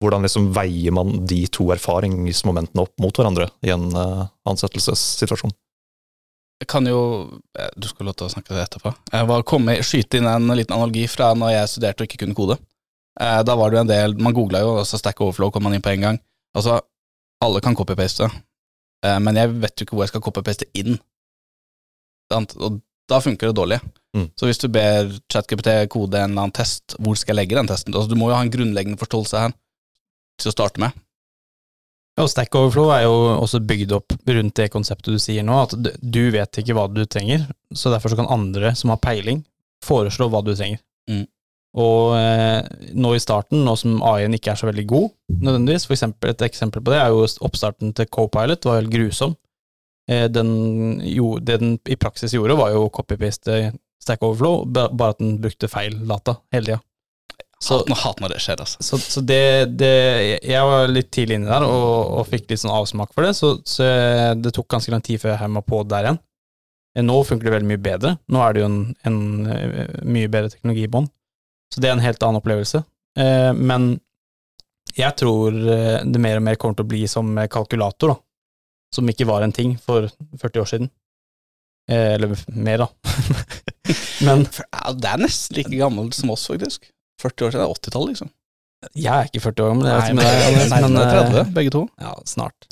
Hvordan 0.03 0.25
liksom 0.27 0.49
veier 0.55 0.95
man 0.95 1.23
de 1.29 1.43
to 1.53 1.69
erfaringsmomentene 1.75 2.83
opp 2.83 2.95
mot 2.99 3.15
hverandre 3.15 3.47
i 3.63 3.71
en 3.71 3.87
ansettelsessituasjon? 4.49 5.53
Jeg 6.63 6.69
kan 6.71 6.87
jo 6.87 6.99
eh, 7.59 7.71
Du 7.75 7.89
skal 7.89 8.07
lov 8.07 8.15
til 8.19 8.29
å 8.29 8.31
snakke 8.31 8.55
det 8.55 8.63
etterpå. 8.63 8.93
Jeg 9.11 9.27
var 9.29 9.47
komme, 9.47 9.75
skyte 9.83 10.19
inn 10.19 10.29
en 10.29 10.47
liten 10.55 10.75
analogi 10.75 11.05
fra 11.11 11.33
når 11.37 11.57
jeg 11.57 11.71
studerte 11.73 12.05
og 12.05 12.09
ikke 12.09 12.21
kunne 12.23 12.37
kode. 12.37 12.57
Eh, 13.21 13.41
da 13.45 13.55
var 13.55 13.69
det 13.69 13.77
jo 13.77 13.83
en 13.83 13.91
del 13.91 14.15
Man 14.17 14.33
googla 14.33 14.63
jo, 14.63 14.71
og 14.79 14.87
så 14.89 14.97
Stack 14.97 15.21
Overflow 15.21 15.51
kom 15.53 15.67
man 15.67 15.75
inn 15.77 15.83
på 15.85 15.93
en 15.93 16.07
gang. 16.07 16.21
Altså, 16.57 16.79
alle 17.43 17.61
kan 17.61 17.75
copy-paste, 17.77 18.29
eh, 19.05 19.19
men 19.21 19.37
jeg 19.37 19.51
vet 19.61 19.75
jo 19.77 19.87
ikke 19.87 19.97
hvor 19.97 20.07
jeg 20.07 20.13
skal 20.13 20.25
copy-paste 20.25 20.69
inn. 20.79 20.97
Og 22.33 22.81
da 23.09 23.19
funker 23.21 23.49
det 23.49 23.57
dårlig. 23.57 23.79
Mm. 24.15 24.29
Så 24.39 24.47
hvis 24.47 24.61
du 24.61 24.69
ber 24.71 25.11
ChatGPT 25.31 25.73
kode 25.91 26.17
en 26.17 26.31
eller 26.31 26.47
annen 26.47 26.55
test, 26.55 26.95
hvor 26.99 27.17
skal 27.19 27.33
jeg 27.33 27.43
legge 27.43 27.57
den 27.59 27.69
testen? 27.69 27.93
Altså, 27.93 28.09
du 28.09 28.17
må 28.17 28.29
jo 28.31 28.37
ha 28.37 28.43
en 28.45 28.53
grunnleggende 28.53 29.01
forståelse 29.01 29.41
her 29.43 29.55
til 30.41 30.49
å 30.49 30.55
starte 30.55 30.81
med. 30.81 30.95
Og 32.21 32.29
Stack 32.29 32.53
Overflow 32.55 32.91
er 32.93 33.07
jo 33.07 33.13
også 33.39 33.61
bygd 33.65 33.93
opp 33.97 34.13
rundt 34.29 34.55
det 34.59 34.69
konseptet 34.73 35.15
du 35.15 35.21
sier 35.21 35.45
nå, 35.45 35.55
at 35.65 35.73
du 35.73 36.23
vet 36.33 36.61
ikke 36.61 36.75
hva 36.77 36.85
du 36.91 37.01
trenger, 37.09 37.47
så 37.73 37.89
derfor 37.89 38.13
så 38.13 38.19
kan 38.19 38.29
andre 38.33 38.75
som 38.77 38.93
har 38.93 39.01
peiling, 39.01 39.41
foreslå 39.83 40.29
hva 40.29 40.43
du 40.45 40.53
trenger. 40.53 40.81
Mm. 41.09 41.25
Og 41.73 42.13
eh, 42.17 42.59
nå 42.93 43.15
i 43.15 43.21
starten, 43.21 43.63
nå 43.65 43.73
som 43.79 43.97
AI-en 44.05 44.35
ikke 44.37 44.51
er 44.53 44.59
så 44.59 44.67
veldig 44.69 44.85
god, 44.89 45.07
nødvendigvis, 45.39 45.87
for 45.89 45.95
eksempel, 45.95 46.33
et 46.33 46.45
eksempel 46.45 46.83
på 46.83 46.93
det 46.93 46.99
er 47.01 47.09
jo 47.09 47.25
oppstarten 47.47 47.95
til 47.97 48.09
Copilot 48.13 48.67
var 48.69 48.77
helt 48.77 48.93
grusom. 48.93 49.33
Eh, 50.11 50.27
den, 50.29 50.51
jo, 51.07 51.37
det 51.39 51.57
den 51.63 51.77
i 51.89 51.97
praksis 51.97 52.35
gjorde, 52.35 52.59
var 52.59 52.75
jo 52.75 52.85
å 52.85 52.93
copy-paste 52.93 53.71
Stack 54.03 54.25
Overflow, 54.25 54.67
bare 54.69 55.13
at 55.15 55.21
den 55.23 55.39
brukte 55.41 55.71
feil 55.71 55.95
data 56.05 56.37
hele 56.53 56.73
tida. 56.73 56.81
Så, 57.63 57.77
Hat, 57.87 58.19
når 58.19 58.33
det 58.33 58.41
skjer, 58.43 58.59
altså. 58.59 58.83
Så, 58.83 58.97
så 58.99 59.21
det, 59.23 59.39
det, 59.79 59.91
Jeg 60.43 60.67
var 60.67 60.89
litt 60.91 61.13
tidlig 61.15 61.37
inne 61.39 61.47
der 61.47 61.63
og, 61.63 62.17
og 62.19 62.27
fikk 62.27 62.49
litt 62.51 62.59
sånn 62.59 62.73
avsmak 62.75 63.13
for 63.15 63.23
det, 63.23 63.31
så, 63.39 63.53
så, 63.63 63.87
det 64.35 64.51
tok 64.51 64.67
ganske 64.73 64.91
lang 64.91 65.03
tid 65.05 65.21
før 65.21 65.31
jeg 65.31 65.43
hemma 65.45 65.63
på 65.63 65.79
der 65.87 66.09
igjen. 66.09 66.19
Eh, 66.97 67.05
nå 67.07 67.21
funker 67.23 67.47
det 67.47 67.55
veldig 67.55 67.71
mye 67.71 67.83
bedre. 67.85 68.15
Nå 68.27 68.43
er 68.43 68.53
det 68.53 68.63
jo 68.65 68.69
en, 68.69 68.79
en 69.07 69.19
eh, 69.55 70.01
mye 70.03 70.31
bedre 70.33 70.51
teknologi 70.51 70.83
i 70.89 70.91
bånn. 70.91 71.07
Så 71.73 71.81
det 71.81 71.89
er 71.89 71.97
en 71.97 72.03
helt 72.03 72.21
annen 72.23 72.41
opplevelse. 72.41 72.83
Eh, 73.19 73.51
men 73.57 73.95
jeg 74.93 75.17
tror 75.17 75.55
det 75.55 76.21
mer 76.21 76.37
og 76.37 76.45
mer 76.45 76.57
kommer 76.61 76.77
til 76.77 76.85
å 76.85 76.91
bli 76.91 77.01
som 77.09 77.33
kalkulator, 77.49 78.13
da. 78.13 78.19
Som 78.93 79.09
ikke 79.09 79.25
var 79.25 79.41
en 79.41 79.55
ting 79.55 79.73
for 79.81 80.05
40 80.37 80.61
år 80.61 80.69
siden. 80.69 80.91
Eller 81.89 82.35
mer, 82.53 82.83
da. 82.83 83.15
men 84.27 84.45
Det 84.45 85.09
er 85.09 85.23
nesten 85.23 85.57
like 85.57 85.73
gammelt 85.73 86.13
som 86.13 86.29
oss, 86.35 86.45
faktisk. 86.51 86.91
40 87.23 87.47
år 87.47 87.55
siden? 87.55 87.73
80-tallet, 87.73 88.13
liksom? 88.13 88.29
Jeg 88.99 89.13
er 89.13 89.29
ikke 89.29 89.43
40 89.47 89.63
år 89.63 89.71
gammel. 89.71 89.87
Nei, 89.87 90.13
men, 90.17 90.27
men, 90.27 90.69
men, 90.73 90.95
men 90.97 91.07
30, 91.07 91.39
eh, 91.39 91.51
begge 91.55 91.73
to. 91.73 91.83
Ja, 92.01 92.13
snart. 92.27 92.67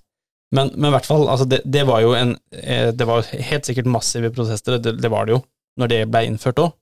Men, 0.51 0.73
men 0.75 0.89
i 0.89 0.93
hvert 0.97 1.07
fall, 1.07 1.25
altså 1.31 1.47
det, 1.47 1.61
det, 1.63 1.85
var 1.87 2.01
jo 2.03 2.11
en 2.17 2.33
eh, 2.51 2.89
Det 2.91 3.05
var 3.07 3.23
helt 3.23 3.67
sikkert 3.67 3.87
massive 3.87 4.33
prosesser, 4.35 4.81
det, 4.83 4.97
det 4.99 5.11
var 5.11 5.29
det 5.29 5.37
jo, 5.37 5.41
når 5.79 5.93
det 5.93 6.01
ble 6.11 6.25
innført 6.27 6.59
òg. 6.59 6.73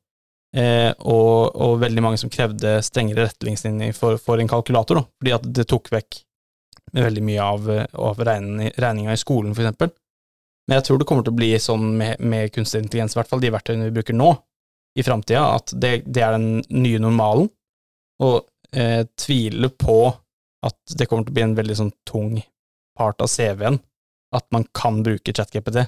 Eh, 0.58 0.92
og, 1.06 1.54
og, 1.54 1.76
veldig 1.84 2.02
mange 2.02 2.18
som 2.18 2.32
krevde 2.34 2.80
strengere 2.82 3.28
retningslinjer 3.28 3.94
for, 3.94 4.18
for, 4.18 4.42
en 4.42 4.50
kalkulator, 4.50 4.98
da, 4.98 5.06
fordi 5.22 5.34
at 5.36 5.48
det 5.60 5.68
tok 5.70 5.92
vekk 5.94 6.24
veldig 6.98 7.22
mye 7.22 7.44
av, 7.46 7.68
av 8.02 8.22
regninga 8.26 9.14
i 9.14 9.22
skolen, 9.22 9.54
eksempel. 9.54 9.92
Men 10.70 10.80
jeg 10.80 10.88
tror 10.88 11.02
det 11.02 11.06
kommer 11.10 11.26
til 11.26 11.36
å 11.36 11.38
bli 11.38 11.52
sånn 11.62 11.86
med, 11.98 12.22
med 12.22 12.54
kunstig 12.54 12.82
intelligens, 12.82 13.14
i 13.14 13.20
hvert 13.20 13.30
fall 13.30 13.44
de 13.44 13.54
verktøyene 13.54 13.90
vi 13.90 13.96
bruker 14.00 14.18
nå, 14.18 14.32
i 14.98 15.06
framtida, 15.06 15.44
at 15.60 15.74
det, 15.78 15.94
det, 16.10 16.24
er 16.26 16.34
den 16.34 16.64
nye 16.74 17.02
normalen 17.02 17.48
og 18.26 18.42
eh, 18.74 19.06
tviler 19.22 19.70
på 19.70 20.00
at 20.66 20.98
det 20.98 21.06
kommer 21.08 21.28
til 21.28 21.32
å 21.32 21.38
bli 21.38 21.46
en 21.46 21.56
veldig 21.60 21.78
sånn 21.78 21.94
tung 22.10 22.40
part 22.98 23.22
av 23.24 23.30
CV-en, 23.32 23.78
at 24.36 24.46
man 24.54 24.66
kan 24.76 25.00
bruke 25.06 25.34
ChatGPT. 25.34 25.86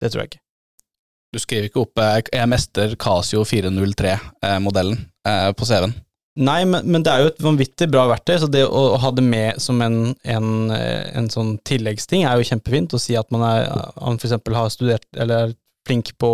Det 0.00 0.12
tror 0.12 0.22
jeg 0.22 0.34
ikke. 0.34 0.44
Du 1.32 1.40
skriver 1.40 1.68
ikke 1.68 1.84
opp 1.86 2.00
eh, 2.02 2.22
'jeg 2.28 2.48
mester 2.52 2.96
Casio 3.00 3.44
403'-modellen 3.48 4.98
eh, 5.28 5.50
på 5.56 5.68
CV-en? 5.68 5.94
Nei, 6.40 6.62
men, 6.64 6.86
men, 6.88 7.02
det 7.04 7.12
er 7.12 7.20
jo 7.20 7.30
et 7.30 7.42
vanvittig 7.44 7.90
bra 7.92 8.06
verktøy, 8.08 8.38
så 8.40 8.46
det 8.48 8.62
å, 8.64 8.82
å 8.94 9.00
ha 9.02 9.10
det 9.12 9.24
med 9.24 9.58
som 9.60 9.80
en, 9.84 10.14
en, 10.24 10.46
eh, 10.72 11.10
en, 11.18 11.28
sånn 11.32 11.58
tilleggsting 11.68 12.24
er 12.24 12.40
jo 12.40 12.46
kjempefint. 12.48 12.94
Å 12.96 13.00
si 13.00 13.16
at 13.20 13.28
man 13.34 13.44
er, 13.44 13.66
for 13.98 14.28
eksempel 14.28 14.56
har 14.56 14.72
studert, 14.72 15.04
eller 15.12 15.50
er 15.50 15.56
flink 15.88 16.14
på 16.20 16.30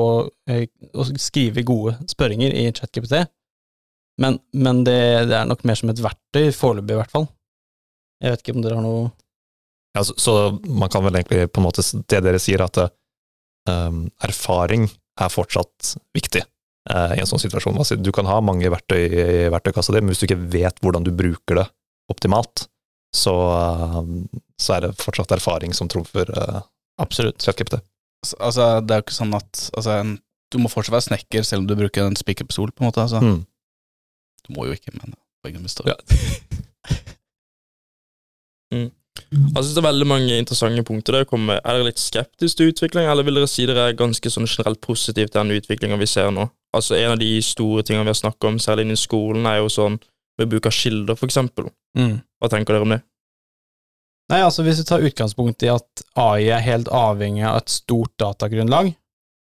eh, 0.50 0.68
å 0.94 1.06
skrive 1.18 1.66
gode 1.66 1.96
spørringer 2.11 2.54
i 2.54 2.68
ChatGPT, 2.70 3.24
men, 4.22 4.38
men 4.54 4.84
det, 4.87 5.00
det, 5.30 5.34
er 5.40 5.50
nok 5.50 5.64
mer 5.66 5.78
som 5.78 5.90
et 5.90 6.02
verktøy, 6.02 6.50
foreløpig 6.54 6.94
i 6.94 7.00
hvert 7.00 7.14
fall. 7.14 7.26
Jeg 8.22 8.34
vet 8.34 8.42
ikke 8.42 8.54
om 8.56 8.62
dere 8.64 8.78
har 8.78 8.87
noe 8.87 9.08
ja, 9.96 10.02
så, 10.04 10.14
så, 10.20 10.32
man 10.68 10.90
kan 10.92 11.02
vel 11.02 11.16
egentlig 11.16 11.48
på 11.50 11.62
en 11.62 11.64
måte 11.64 11.82
Det 11.82 12.18
dere 12.22 12.38
sier, 12.42 12.61
at 12.62 12.76
erfaring 14.24 14.87
er 15.18 15.33
fortsatt 15.33 15.94
viktig 16.16 16.42
uh, 16.92 17.12
i 17.16 17.20
en 17.20 17.28
sånn 17.28 17.42
situasjon. 17.42 17.78
Altså, 17.78 17.98
du 17.98 18.11
kan 18.14 18.28
ha 18.31 18.40
mange 18.44 18.70
verktøy 18.72 19.00
i 19.07 19.26
verktøykassa 19.52 19.94
di, 19.94 20.02
men 20.02 20.12
hvis 20.12 20.22
du 20.22 20.28
ikke 20.28 20.40
vet 20.54 20.83
hvordan 20.85 21.07
du 21.07 21.12
bruker 21.16 21.62
det 21.62 21.66
optimalt, 22.12 22.66
så, 23.14 23.35
uh, 23.35 24.02
så 24.61 24.76
er 24.76 24.87
det 24.87 24.96
fortsatt 25.00 25.37
erfaring 25.38 25.74
som 25.76 25.90
trumfer 25.90 26.31
uh, 26.37 26.61
Absolutt. 27.02 27.42
ChatGPT. 27.44 27.81
Altså, 28.40 28.81
det 28.83 28.94
er 28.94 29.00
jo 29.00 29.07
ikke 29.07 29.20
sånn 29.20 29.37
at 29.38 29.68
altså, 29.78 30.00
en, 30.02 30.16
Du 30.50 30.57
må 30.59 30.70
fortsatt 30.72 30.96
være 30.96 31.07
snekker 31.11 31.44
selv 31.46 31.62
om 31.62 31.68
du 31.68 31.76
bruker 31.78 32.07
en 32.09 32.18
spikerpistol, 32.18 32.72
på 32.72 32.83
en 32.83 32.88
måte. 32.88 33.04
Altså. 33.04 33.20
Mm. 33.22 33.42
Du 34.46 34.54
må 34.57 34.64
jo 34.66 34.74
ikke, 34.74 34.94
men 34.96 35.12
poenget 35.44 35.66
består. 35.66 35.90
Ja. 35.92 35.96
mm. 38.74 38.88
Jeg 39.31 39.54
synes 39.57 39.74
det 39.74 39.83
er 39.83 39.88
veldig 39.88 40.07
mange 40.09 40.37
interessante 40.38 40.85
punkter. 40.87 41.18
Der 41.18 41.28
kommer. 41.28 41.61
Er 41.62 41.76
dere 41.76 41.88
litt 41.90 42.00
skeptiske 42.02 42.59
til 42.61 42.72
utvikling, 42.72 43.09
eller 43.11 43.26
vil 43.26 43.40
dere 43.40 43.50
si 43.50 43.66
dere 43.68 43.88
er 43.90 43.98
ganske 43.98 44.33
sånn 44.33 44.48
generelt 44.48 44.81
positive 44.85 45.31
til 45.31 45.40
den 45.40 45.59
utviklinga 45.59 45.98
vi 46.00 46.09
ser 46.11 46.31
nå? 46.35 46.48
Altså 46.76 46.96
En 46.98 47.14
av 47.14 47.20
de 47.20 47.31
store 47.42 47.83
tingene 47.83 48.07
vi 48.07 48.12
har 48.12 48.22
snakket 48.22 48.48
om, 48.50 48.59
særlig 48.62 48.87
innen 48.87 49.00
skolen, 49.00 49.46
er 49.48 49.62
jo 49.62 49.72
sånn 49.72 49.98
med 50.38 50.50
bruk 50.52 50.68
av 50.70 50.74
kilder, 50.74 51.18
for 51.18 51.26
eksempel. 51.28 51.70
Mm. 51.98 52.18
Hva 52.38 52.50
tenker 52.52 52.76
dere 52.76 52.87
om 52.87 52.94
det? 52.94 53.02
Nei, 54.28 54.42
altså 54.44 54.62
Hvis 54.62 54.83
vi 54.83 54.88
tar 54.88 55.04
utgangspunkt 55.09 55.64
i 55.64 55.70
at 55.72 56.02
AI 56.20 56.50
er 56.52 56.64
helt 56.64 56.90
avhengig 56.92 57.46
av 57.48 57.62
et 57.62 57.72
stort 57.72 58.12
datagrunnlag 58.20 58.92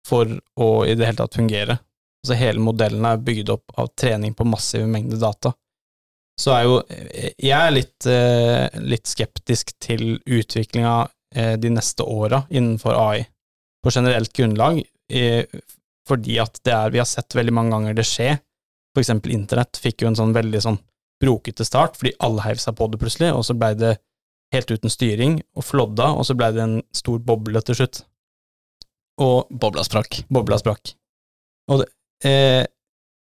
for 0.07 0.37
å 0.61 0.70
i 0.87 0.94
det 0.94 1.09
hele 1.09 1.18
tatt 1.22 1.38
fungere, 1.38 1.79
altså 2.22 2.37
hele 2.38 2.62
modellen 2.62 3.07
er 3.09 3.22
bygd 3.22 3.55
opp 3.55 3.72
av 3.81 3.88
trening 3.98 4.37
på 4.37 4.46
massive 4.46 4.87
mengder 4.90 5.18
data, 5.22 5.55
så 6.37 6.53
er 6.53 6.66
jo 6.66 6.75
jeg 7.40 7.57
er 7.57 7.72
litt, 7.72 8.07
eh, 8.11 8.81
litt 8.85 9.09
skeptisk 9.09 9.72
til 9.83 10.18
utviklinga 10.20 10.96
eh, 11.35 11.55
de 11.61 11.70
neste 11.72 12.05
åra 12.05 12.42
innenfor 12.51 12.96
AI, 12.96 13.25
på 13.85 13.92
generelt 13.94 14.33
grunnlag, 14.35 14.81
fordi 16.09 16.40
at 16.42 16.59
det 16.66 16.72
er 16.75 16.90
Vi 16.90 16.99
har 16.99 17.07
sett 17.07 17.37
veldig 17.38 17.53
mange 17.55 17.70
ganger 17.70 17.94
det 17.94 18.05
skje. 18.09 18.33
For 18.94 19.05
eksempel 19.05 19.31
internett 19.31 19.79
fikk 19.79 20.03
jo 20.03 20.09
en 20.11 20.18
sånn 20.18 20.35
veldig 20.35 20.62
sånn 20.64 20.79
brokete 21.22 21.64
start, 21.64 21.96
fordi 21.96 22.16
alle 22.25 22.42
heiv 22.44 22.61
seg 22.61 22.77
på 22.77 22.88
det 22.90 22.99
plutselig, 23.01 23.31
og 23.37 23.44
så 23.46 23.57
blei 23.57 23.72
det 23.79 23.96
helt 24.55 24.70
uten 24.70 24.92
styring, 24.92 25.38
og 25.57 25.66
flådda, 25.66 26.11
og 26.18 26.27
så 26.27 26.37
blei 26.38 26.53
det 26.57 26.62
en 26.64 26.79
stor 26.94 27.20
boble 27.22 27.62
til 27.66 27.79
slutt. 27.79 28.03
Og 29.22 29.49
Bobla 29.51 29.85
sprakk. 29.87 30.22
Bobla 30.33 30.59
sprakk. 30.61 30.92
Og 31.72 31.83
det, 31.83 31.88
eh, 32.29 32.64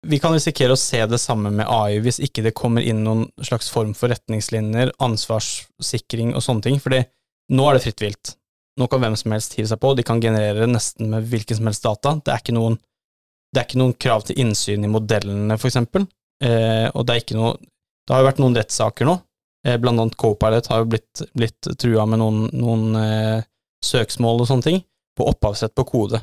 vi 0.03 0.19
kan 0.19 0.35
risikere 0.35 0.75
å 0.75 0.81
se 0.81 0.99
det 1.07 1.21
samme 1.23 1.53
med 1.55 1.69
AI 1.71 2.01
hvis 2.03 2.19
ikke 2.27 2.43
det 2.43 2.55
kommer 2.59 2.83
inn 2.83 3.05
noen 3.05 3.27
slags 3.45 3.71
form 3.71 3.93
for 3.95 4.11
retningslinjer, 4.11 4.95
ansvarssikring 5.03 6.33
og 6.35 6.43
sånne 6.43 6.67
ting, 6.67 6.81
fordi 6.83 7.05
nå 7.55 7.67
er 7.69 7.77
det 7.77 7.85
fritt 7.85 8.03
vilt. 8.03 8.33
Nå 8.81 8.89
kan 8.89 9.03
hvem 9.03 9.17
som 9.21 9.35
helst 9.35 9.55
hive 9.59 9.69
seg 9.71 9.81
på, 9.83 9.93
de 9.95 10.05
kan 10.07 10.23
generere 10.23 10.67
nesten 10.67 11.11
med 11.13 11.29
hvilken 11.31 11.59
som 11.59 11.69
helst 11.69 11.85
data. 11.85 12.17
Det 12.25 12.33
er 12.33 12.43
ikke 12.43 12.57
noen, 12.57 12.79
er 13.55 13.67
ikke 13.67 13.83
noen 13.83 13.95
krav 14.01 14.25
til 14.27 14.41
innsyn 14.43 14.87
i 14.87 14.91
modellene, 14.91 15.59
for 15.61 15.71
eksempel, 15.71 16.09
eh, 16.43 16.89
og 16.91 17.07
det 17.07 17.15
er 17.15 17.25
ikke 17.25 17.39
noe 17.39 17.59
Det 18.03 18.17
har 18.17 18.25
jo 18.25 18.27
vært 18.27 18.39
noen 18.43 18.57
rettssaker 18.59 19.07
nå, 19.07 19.13
eh, 19.63 19.77
blant 19.79 20.01
annet 20.03 20.17
Copilot 20.19 20.67
har 20.73 20.81
jo 20.81 20.89
blitt, 20.91 21.21
blitt 21.39 21.69
trua 21.79 22.03
med 22.11 22.19
noen, 22.19 22.49
noen 22.51 22.97
eh, 22.99 23.45
søksmål 23.87 24.43
og 24.43 24.49
sånne 24.49 24.67
ting, 24.67 24.81
på 25.15 25.29
opphavsrett 25.31 25.77
på 25.79 25.85
kode. 25.87 26.19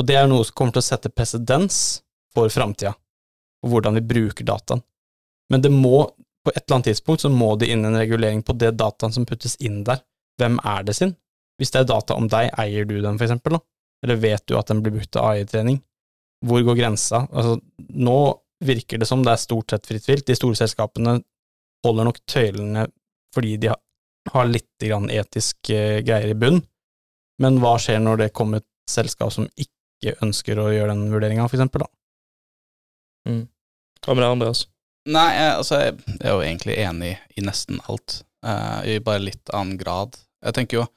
Og 0.00 0.06
det 0.08 0.16
er 0.16 0.30
noe 0.30 0.46
som 0.48 0.56
kommer 0.56 0.72
til 0.72 0.80
å 0.80 0.86
sette 0.86 1.12
presedens 1.12 2.00
for 2.32 2.48
framtida, 2.48 2.94
og 3.64 3.72
hvordan 3.72 3.98
vi 3.98 4.06
bruker 4.12 4.46
dataen. 4.46 4.82
Men 5.50 5.64
det 5.64 5.72
må, 5.74 6.04
på 6.44 6.52
et 6.54 6.62
eller 6.62 6.78
annet 6.78 6.90
tidspunkt, 6.92 7.24
så 7.24 7.30
må 7.32 7.54
det 7.60 7.70
inn 7.72 7.84
en 7.84 7.98
regulering 7.98 8.44
på 8.46 8.56
det 8.58 8.72
dataen 8.80 9.12
som 9.14 9.26
puttes 9.28 9.56
inn 9.60 9.82
der. 9.86 10.02
Hvem 10.40 10.60
er 10.64 10.86
det 10.86 10.96
sin? 10.96 11.16
Hvis 11.60 11.74
det 11.74 11.82
er 11.82 11.90
data 11.90 12.16
om 12.16 12.28
deg, 12.30 12.52
eier 12.60 12.86
du 12.88 12.96
den, 13.00 13.18
for 13.18 13.26
eksempel, 13.26 13.58
da? 13.58 13.64
Eller 14.06 14.20
vet 14.22 14.46
du 14.48 14.56
at 14.56 14.70
den 14.70 14.80
blir 14.84 14.94
brukt 14.94 15.10
til 15.12 15.20
AI-trening? 15.20 15.82
Hvor 16.46 16.62
går 16.64 16.78
grensa? 16.78 17.26
Altså, 17.28 17.58
nå 17.92 18.20
virker 18.64 19.00
det 19.00 19.08
som 19.08 19.24
det 19.24 19.34
er 19.34 19.42
stort 19.42 19.72
sett 19.72 19.88
fritt 19.88 20.08
vilt. 20.08 20.26
De 20.28 20.36
store 20.36 20.56
selskapene 20.56 21.18
holder 21.84 22.08
nok 22.08 22.20
tøylene 22.28 22.86
fordi 23.34 23.56
de 23.60 23.70
har 24.32 24.48
litt 24.48 24.82
etiske 24.82 25.78
greier 26.04 26.32
i 26.32 26.36
bunn, 26.36 26.58
men 27.40 27.60
hva 27.62 27.76
skjer 27.80 28.00
når 28.02 28.24
det 28.24 28.32
kommer 28.36 28.60
et 28.60 28.66
selskap 28.90 29.32
som 29.32 29.46
ikke 29.54 30.16
ønsker 30.24 30.58
å 30.58 30.70
gjøre 30.72 30.92
den 30.92 31.12
vurderinga, 31.12 31.46
for 31.48 31.56
eksempel, 31.56 31.84
da? 31.84 31.90
Mm. 33.30 33.44
Hva 34.04 34.16
med 34.16 34.24
deg, 34.24 34.34
Andreas? 34.36 34.64
Nei, 35.10 35.28
jeg, 35.34 35.52
altså, 35.56 35.80
jeg 35.80 36.20
er 36.20 36.34
jo 36.34 36.44
egentlig 36.44 36.76
enig 36.80 37.12
i 37.36 37.44
nesten 37.44 37.80
alt, 37.88 38.20
uh, 38.46 38.80
i 38.84 38.98
bare 39.04 39.24
litt 39.24 39.52
annen 39.56 39.78
grad. 39.80 40.18
Jeg 40.44 40.56
tenker 40.56 40.82
jo 40.82 40.88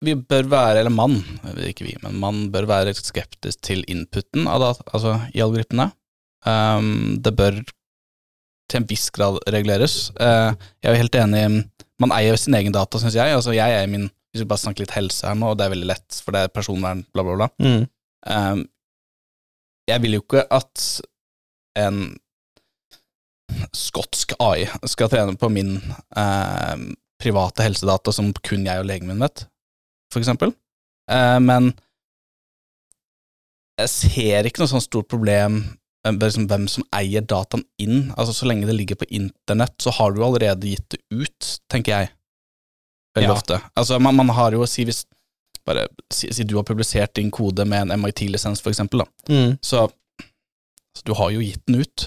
vi 0.00 0.14
bør 0.16 0.46
være, 0.48 0.80
eller 0.80 0.92
mann, 0.94 1.18
ikke 1.68 1.84
vi, 1.84 1.94
men 2.00 2.16
mann 2.22 2.46
bør 2.52 2.64
være 2.70 2.94
skeptisk 2.96 3.60
til 3.66 3.82
inputen 3.90 4.46
av 4.48 4.62
data, 4.62 4.86
altså 4.96 5.18
i 5.36 5.42
algoritmene. 5.44 5.90
Um, 6.48 7.18
det 7.20 7.34
bør 7.36 7.58
til 8.70 8.80
en 8.80 8.86
viss 8.88 9.10
grad 9.12 9.36
reguleres. 9.52 10.06
Uh, 10.16 10.56
jeg 10.80 10.94
er 10.94 11.02
helt 11.02 11.18
enig, 11.20 11.44
man 12.00 12.16
eier 12.16 12.40
sin 12.40 12.56
egen 12.56 12.72
data, 12.72 12.96
syns 13.02 13.18
jeg. 13.18 13.34
Altså 13.36 13.52
jeg 13.52 13.76
er 13.76 13.92
min 13.92 14.08
hvis 14.30 14.44
vi 14.44 14.48
bare 14.48 14.62
snakker 14.62 14.84
litt 14.84 14.94
helse 14.94 15.26
her 15.26 15.34
nå, 15.34 15.48
og 15.50 15.58
det 15.58 15.66
er 15.66 15.72
veldig 15.72 15.88
lett, 15.90 16.18
for 16.22 16.34
det 16.34 16.44
er 16.46 16.52
personvern, 16.54 17.02
bla, 17.10 17.24
bla, 17.26 17.34
bla. 17.34 17.48
Mm. 17.58 17.86
Um, 18.30 18.60
jeg 19.90 20.04
vil 20.04 20.16
jo 20.16 20.22
ikke 20.22 20.44
at 20.54 20.84
en 21.78 22.02
skotsk 23.76 24.32
AI 24.38 24.68
skal 24.88 25.10
trene 25.10 25.36
på 25.38 25.50
min 25.52 25.76
eh, 26.16 26.74
private 27.20 27.66
helsedata 27.66 28.12
som 28.14 28.32
kun 28.46 28.66
jeg 28.66 28.82
og 28.82 28.88
legen 28.88 29.10
min 29.10 29.22
vet, 29.22 29.44
for 30.12 30.22
eksempel. 30.22 30.54
Eh, 31.10 31.38
men 31.42 31.72
jeg 33.80 33.92
ser 33.92 34.48
ikke 34.48 34.62
noe 34.62 34.72
sånn 34.74 34.84
stort 34.84 35.10
problem 35.10 35.62
med 36.08 36.22
liksom 36.22 36.46
hvem 36.48 36.66
som 36.70 36.84
eier 36.96 37.24
dataen 37.24 37.64
inn. 37.80 38.10
Altså 38.16 38.32
Så 38.36 38.48
lenge 38.48 38.68
det 38.68 38.76
ligger 38.76 39.00
på 39.00 39.08
internett, 39.08 39.76
så 39.82 39.92
har 39.98 40.12
du 40.12 40.22
allerede 40.24 40.68
gitt 40.68 40.96
det 40.96 41.00
ut, 41.12 41.54
tenker 41.68 41.96
jeg 41.96 42.12
veldig 43.16 43.28
ja. 43.28 43.36
ofte. 43.36 43.60
Altså, 43.74 43.98
man, 43.98 44.16
man, 44.16 44.32
har 44.36 44.56
jo 44.56 44.64
å 44.64 44.68
si 44.70 44.86
hvis 44.88 45.04
bare, 45.66 45.86
si, 46.12 46.30
si, 46.32 46.46
du 46.48 46.56
har 46.56 46.64
publisert 46.64 47.12
din 47.18 47.28
kode 47.30 47.66
med 47.68 47.84
en 47.84 48.00
MIT-lisens, 48.00 48.62
for 48.64 48.72
eksempel, 48.72 49.04
da. 49.04 49.32
Mm. 49.32 49.58
Så, 49.60 49.84
så, 50.96 51.04
du 51.06 51.12
har 51.18 51.30
jo 51.34 51.42
gitt 51.44 51.62
den 51.68 51.80
ut. 51.84 52.06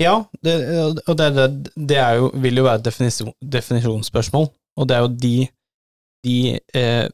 Ja, 0.00 0.24
det, 0.44 0.54
og 1.06 1.16
det, 1.18 1.28
det, 1.76 1.98
jo, 2.18 2.30
vil 2.42 2.56
jo 2.58 2.64
være 2.66 2.80
et 2.80 2.86
definisjon, 2.86 3.34
definisjonsspørsmål, 3.44 4.46
og 4.80 4.88
det 4.88 4.96
er 4.96 5.02
jo 5.04 5.10
de, 5.24 5.36
de 6.26 6.36
eh, 6.78 7.06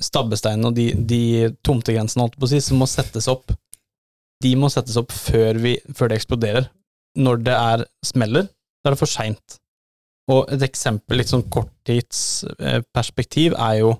stabbesteinene 0.00 0.70
og 0.70 0.74
de, 0.78 0.86
de 0.94 1.50
tomtegrensene, 1.66 2.22
holdt 2.24 2.38
på 2.38 2.46
å 2.46 2.60
som 2.62 2.78
må 2.80 2.86
settes 2.90 3.26
opp. 3.30 3.52
De 4.44 4.52
må 4.58 4.68
settes 4.72 4.96
opp 5.00 5.12
før, 5.14 5.58
vi, 5.62 5.72
før 5.94 6.08
det 6.10 6.16
eksploderer. 6.20 6.64
Når 7.18 7.34
det 7.46 7.56
er 7.56 7.84
smeller, 8.06 8.44
da 8.82 8.84
er 8.90 8.94
det 8.94 9.02
for 9.02 9.10
seint. 9.10 9.58
Og 10.30 10.40
et 10.52 10.62
eksempel, 10.64 11.18
litt 11.20 11.30
sånn 11.30 11.50
korttidsperspektiv, 11.52 13.50
er 13.58 13.74
jo 13.82 13.90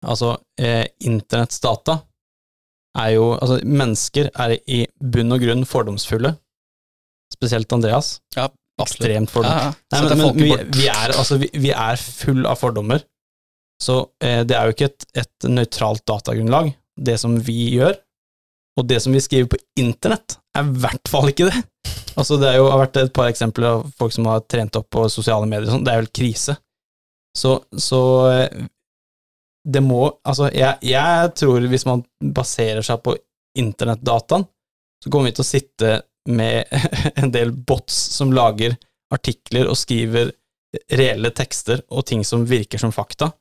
Altså, 0.00 0.38
eh, 0.56 0.86
internetts 1.04 1.60
er 2.98 3.12
jo 3.14 3.32
Altså, 3.36 3.60
mennesker 3.64 4.30
er 4.34 4.56
i 4.66 4.84
bunn 4.98 5.34
og 5.34 5.44
grunn 5.44 5.66
fordomsfulle. 5.68 6.34
Spesielt 7.30 7.72
Andreas. 7.72 8.18
Ja, 8.36 8.48
Ekstremt 8.80 9.30
fordom. 9.30 9.52
Ja, 9.52 9.70
ja. 9.70 9.72
Nei, 9.92 10.02
men, 10.08 10.18
men 10.18 10.36
vi, 10.40 10.50
vi, 10.80 10.86
er, 10.90 11.14
altså, 11.14 11.38
vi, 11.40 11.50
vi, 11.52 11.72
er 11.74 12.00
full 12.00 12.46
av 12.48 12.60
fordommer. 12.60 13.02
Så 13.80 14.02
eh, 14.24 14.42
det 14.48 14.56
er 14.56 14.68
jo 14.68 14.76
ikke 14.76 14.90
et, 14.90 15.06
et 15.22 15.48
nøytralt 15.48 16.04
datagrunnlag, 16.08 16.72
det 17.00 17.16
som 17.20 17.36
vi 17.44 17.74
gjør. 17.76 17.96
Og 18.80 18.86
det 18.88 19.00
som 19.04 19.12
vi 19.12 19.22
skriver 19.22 19.50
på 19.52 19.60
internett, 19.80 20.38
er 20.56 20.66
i 20.66 20.82
hvert 20.82 21.10
fall 21.10 21.30
ikke 21.32 21.48
det. 21.50 21.62
Altså, 22.18 22.38
det 22.40 22.54
jo, 22.56 22.68
har 22.70 22.80
vært 22.82 23.00
et 23.00 23.14
par 23.16 23.30
eksempler 23.30 23.68
av 23.70 23.86
folk 23.98 24.14
som 24.14 24.28
har 24.30 24.44
trent 24.50 24.76
opp 24.78 24.88
på 24.92 25.06
sosiale 25.12 25.48
medier. 25.48 25.70
Sånn. 25.72 25.84
Det 25.86 25.92
er 25.92 26.02
vel 26.02 26.12
krise. 26.20 26.56
Så, 27.36 27.60
så 27.78 28.02
eh, 28.32 28.68
det 29.70 29.82
må 29.84 30.02
Altså, 30.26 30.50
jeg, 30.54 30.78
jeg, 30.86 31.32
tror 31.38 31.66
hvis 31.70 31.86
man 31.88 32.04
baserer 32.34 32.84
seg 32.86 33.02
på 33.04 33.16
internettdataen, 33.58 34.46
så 35.00 35.10
kommer 35.10 35.30
vi 35.30 35.36
til 35.38 35.44
å 35.44 35.48
sitte 35.48 35.92
med 36.30 36.70
en 37.20 37.32
del 37.34 37.52
bots 37.52 37.96
som 38.16 38.34
lager 38.34 38.76
artikler 39.14 39.70
og 39.70 39.78
skriver 39.78 40.30
reelle 40.94 41.32
tekster 41.34 41.82
og 41.90 42.04
ting 42.06 42.22
som 42.26 42.44
virker 42.46 42.78
som 42.78 42.92
fakta, 42.94 43.32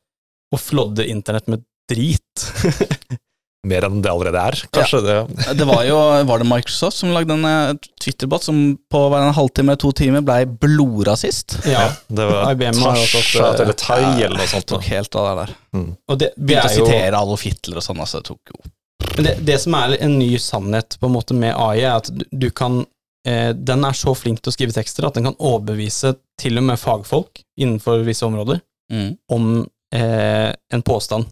og 0.50 0.62
flodder 0.62 1.10
internett 1.12 1.50
med 1.52 1.66
drit. 1.90 2.46
mer 3.68 3.84
enn 3.84 4.00
det 4.04 4.12
allerede 4.12 4.40
er, 4.40 4.58
kanskje. 4.72 5.02
Ja. 5.04 5.24
Det. 5.28 5.54
det 5.60 5.68
var 5.68 5.84
jo 5.84 5.98
var 6.30 6.40
det 6.40 6.48
Microsoft 6.48 7.02
som 7.02 7.12
lagde 7.12 7.36
en 7.36 7.48
eh, 7.48 7.90
Twitter-bot 8.00 8.46
som 8.46 8.60
på 8.92 9.02
hver 9.12 9.26
en 9.26 9.36
halvtime 9.36 9.74
eller 9.74 9.82
to 9.84 9.92
timer 10.00 10.24
blei 10.26 10.46
blodrasist. 10.48 11.58
Ja, 11.68 11.90
det 12.08 12.28
var 12.30 12.54
IBM 12.54 12.80
Tasha 12.80 13.52
eller 13.52 13.76
Tai 13.76 14.02
eller 14.16 14.38
noe 14.40 14.48
sånt. 14.48 14.70
Tok 14.72 14.88
helt 14.88 15.20
av 15.20 15.28
det 15.28 15.34
der. 15.42 15.56
Mm. 15.76 15.90
Og 16.08 16.22
det, 16.22 16.34
Begynte 16.38 16.70
å 16.72 16.76
sitere 16.78 17.20
Adolf 17.20 17.44
Hitler 17.48 17.82
og 17.82 17.86
sånn, 17.86 18.00
altså. 18.06 18.24
Det 18.24 18.32
tok 18.32 18.54
jo 18.54 18.72
det, 19.20 19.36
det, 19.44 19.58
som 19.60 19.76
er 19.80 19.98
en 20.00 20.16
ny 20.20 20.32
sannhet 20.40 20.96
på 21.00 21.08
en 21.08 21.16
måte 21.16 21.36
med 21.36 21.56
AI, 21.56 21.82
er 21.82 21.98
at 21.98 22.10
du, 22.12 22.24
du 22.32 22.50
kan 22.56 22.82
eh, 23.28 23.52
Den 23.56 23.84
er 23.88 23.98
så 23.98 24.14
flink 24.16 24.42
til 24.44 24.52
å 24.52 24.56
skrive 24.56 24.76
tekster 24.76 25.08
at 25.08 25.18
den 25.18 25.28
kan 25.28 25.40
overbevise 25.40 26.14
til 26.40 26.60
og 26.60 26.68
med 26.70 26.80
fagfolk 26.80 27.44
innenfor 27.60 28.06
visse 28.08 28.28
områder 28.28 28.62
mm. 28.92 29.10
om 29.36 29.52
eh, 29.96 30.52
en 30.56 30.86
påstand 30.86 31.28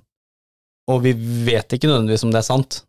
og 0.88 1.02
vi 1.04 1.14
vet 1.48 1.74
ikke 1.76 1.90
nødvendigvis 1.90 2.24
om 2.28 2.32
det 2.34 2.40
er 2.42 2.48
sant. 2.48 2.80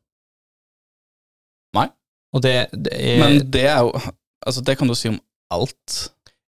Nei. 1.77 1.89
Og 2.37 2.45
det, 2.45 2.55
det 2.73 2.95
er, 2.95 3.19
Men 3.23 3.41
det 3.53 3.67
er 3.69 3.83
jo 3.87 3.93
Altså, 4.47 4.63
det 4.63 4.77
kan 4.79 4.89
du 4.89 4.95
si 4.95 5.11
om 5.11 5.17
alt. 5.51 5.95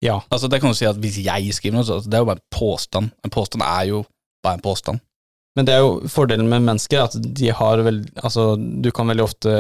Ja. 0.05 0.19
Altså, 0.31 0.47
det 0.53 0.61
kan 0.61 0.71
du 0.71 0.77
si 0.77 0.87
at 0.87 0.99
hvis 1.01 1.17
jeg 1.25 1.55
skriver 1.57 1.79
noe, 1.79 1.87
så 1.89 1.97
det 2.05 2.19
er 2.19 2.21
jo 2.21 2.29
bare 2.29 2.39
en 2.39 2.51
påstand. 2.53 3.15
En 3.25 3.33
påstand 3.33 3.65
er 3.65 3.87
jo 3.89 4.03
bare 4.45 4.59
en 4.59 4.63
påstand. 4.63 5.01
Men 5.57 5.67
det 5.67 5.75
er 5.75 5.81
jo 5.83 6.11
fordelen 6.13 6.51
med 6.51 6.67
mennesker, 6.67 7.09
at 7.09 7.17
de 7.17 7.49
har 7.51 7.81
vel 7.83 8.05
Altså, 8.21 8.53
du 8.59 8.91
kan 8.95 9.09
veldig 9.09 9.25
ofte 9.25 9.55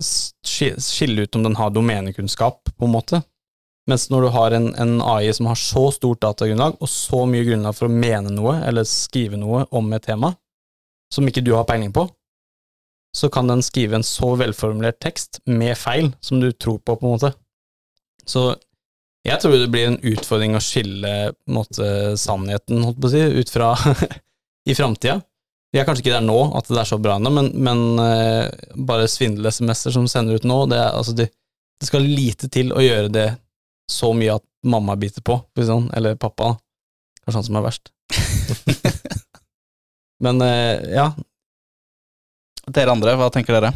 skille 0.00 1.24
ut 1.26 1.36
om 1.36 1.44
den 1.44 1.56
har 1.58 1.74
domenekunnskap, 1.74 2.70
på 2.76 2.86
en 2.86 2.94
måte. 2.94 3.20
Mens 3.86 4.08
når 4.10 4.26
du 4.26 4.28
har 4.34 4.54
en, 4.56 4.72
en, 4.74 4.96
AI 5.02 5.30
som 5.34 5.46
har 5.46 5.58
så 5.60 5.84
stort 5.94 6.22
datagrunnlag, 6.24 6.74
og 6.82 6.90
så 6.90 7.22
mye 7.30 7.46
grunnlag 7.46 7.76
for 7.76 7.86
å 7.86 7.92
mene 7.92 8.32
noe, 8.34 8.58
eller 8.66 8.86
skrive 8.88 9.38
noe 9.38 9.62
om 9.70 9.92
et 9.94 10.06
tema, 10.08 10.32
som 11.12 11.26
ikke 11.28 11.44
du 11.46 11.52
har 11.54 11.68
peiling 11.68 11.92
på, 11.94 12.08
så 13.16 13.30
kan 13.32 13.48
den 13.48 13.62
skrive 13.64 13.96
en 13.96 14.04
så 14.04 14.34
velformulert 14.36 14.98
tekst 15.00 15.38
med 15.46 15.78
feil 15.78 16.10
som 16.20 16.42
du 16.42 16.50
tror 16.52 16.80
på, 16.82 16.98
på 16.98 17.06
en 17.06 17.14
måte. 17.14 17.30
Så 18.26 18.50
jeg 19.26 19.38
tror 19.40 19.54
det 19.54 19.70
blir 19.72 19.92
en 19.92 20.02
utfordring 20.02 20.58
å 20.58 20.62
skille 20.62 21.14
måte, 21.50 21.86
sannheten, 22.20 22.82
holdt 22.84 23.00
på 23.00 23.08
å 23.08 23.14
si, 23.14 23.22
ut 23.38 23.54
fra 23.54 23.72
i 24.70 24.74
framtida. 24.76 25.20
Vi 25.72 25.80
er 25.80 25.86
kanskje 25.86 26.04
ikke 26.04 26.14
der 26.14 26.26
nå, 26.26 26.36
at 26.58 26.68
det 26.70 26.78
er 26.82 26.88
så 26.88 26.98
bra 27.02 27.16
ennå, 27.18 27.32
men, 27.38 27.50
men 27.54 27.82
uh, 28.02 28.50
bare 28.88 29.08
svindel-SMS-er 29.10 29.94
som 29.94 30.06
sender 30.10 30.38
ut 30.38 30.46
nå, 30.46 30.60
det, 30.70 30.82
altså, 30.90 31.14
det, 31.16 31.30
det 31.80 31.88
skal 31.88 32.06
lite 32.06 32.50
til 32.52 32.74
å 32.74 32.82
gjøre 32.82 33.10
det 33.14 33.26
så 33.90 34.12
mye 34.16 34.36
at 34.38 34.44
mamma 34.66 34.96
biter 34.98 35.22
på, 35.22 35.38
sånn, 35.58 35.90
eller 35.96 36.18
pappa. 36.18 36.56
Kanskje 37.24 37.40
han 37.40 37.48
som 37.48 37.58
er 37.60 37.66
verst. 37.66 37.92
Men 40.24 40.40
eh, 40.42 40.94
ja. 40.96 41.10
Dere 42.66 42.94
andre, 42.94 43.14
hva 43.18 43.28
tenker 43.30 43.56
dere? 43.56 43.72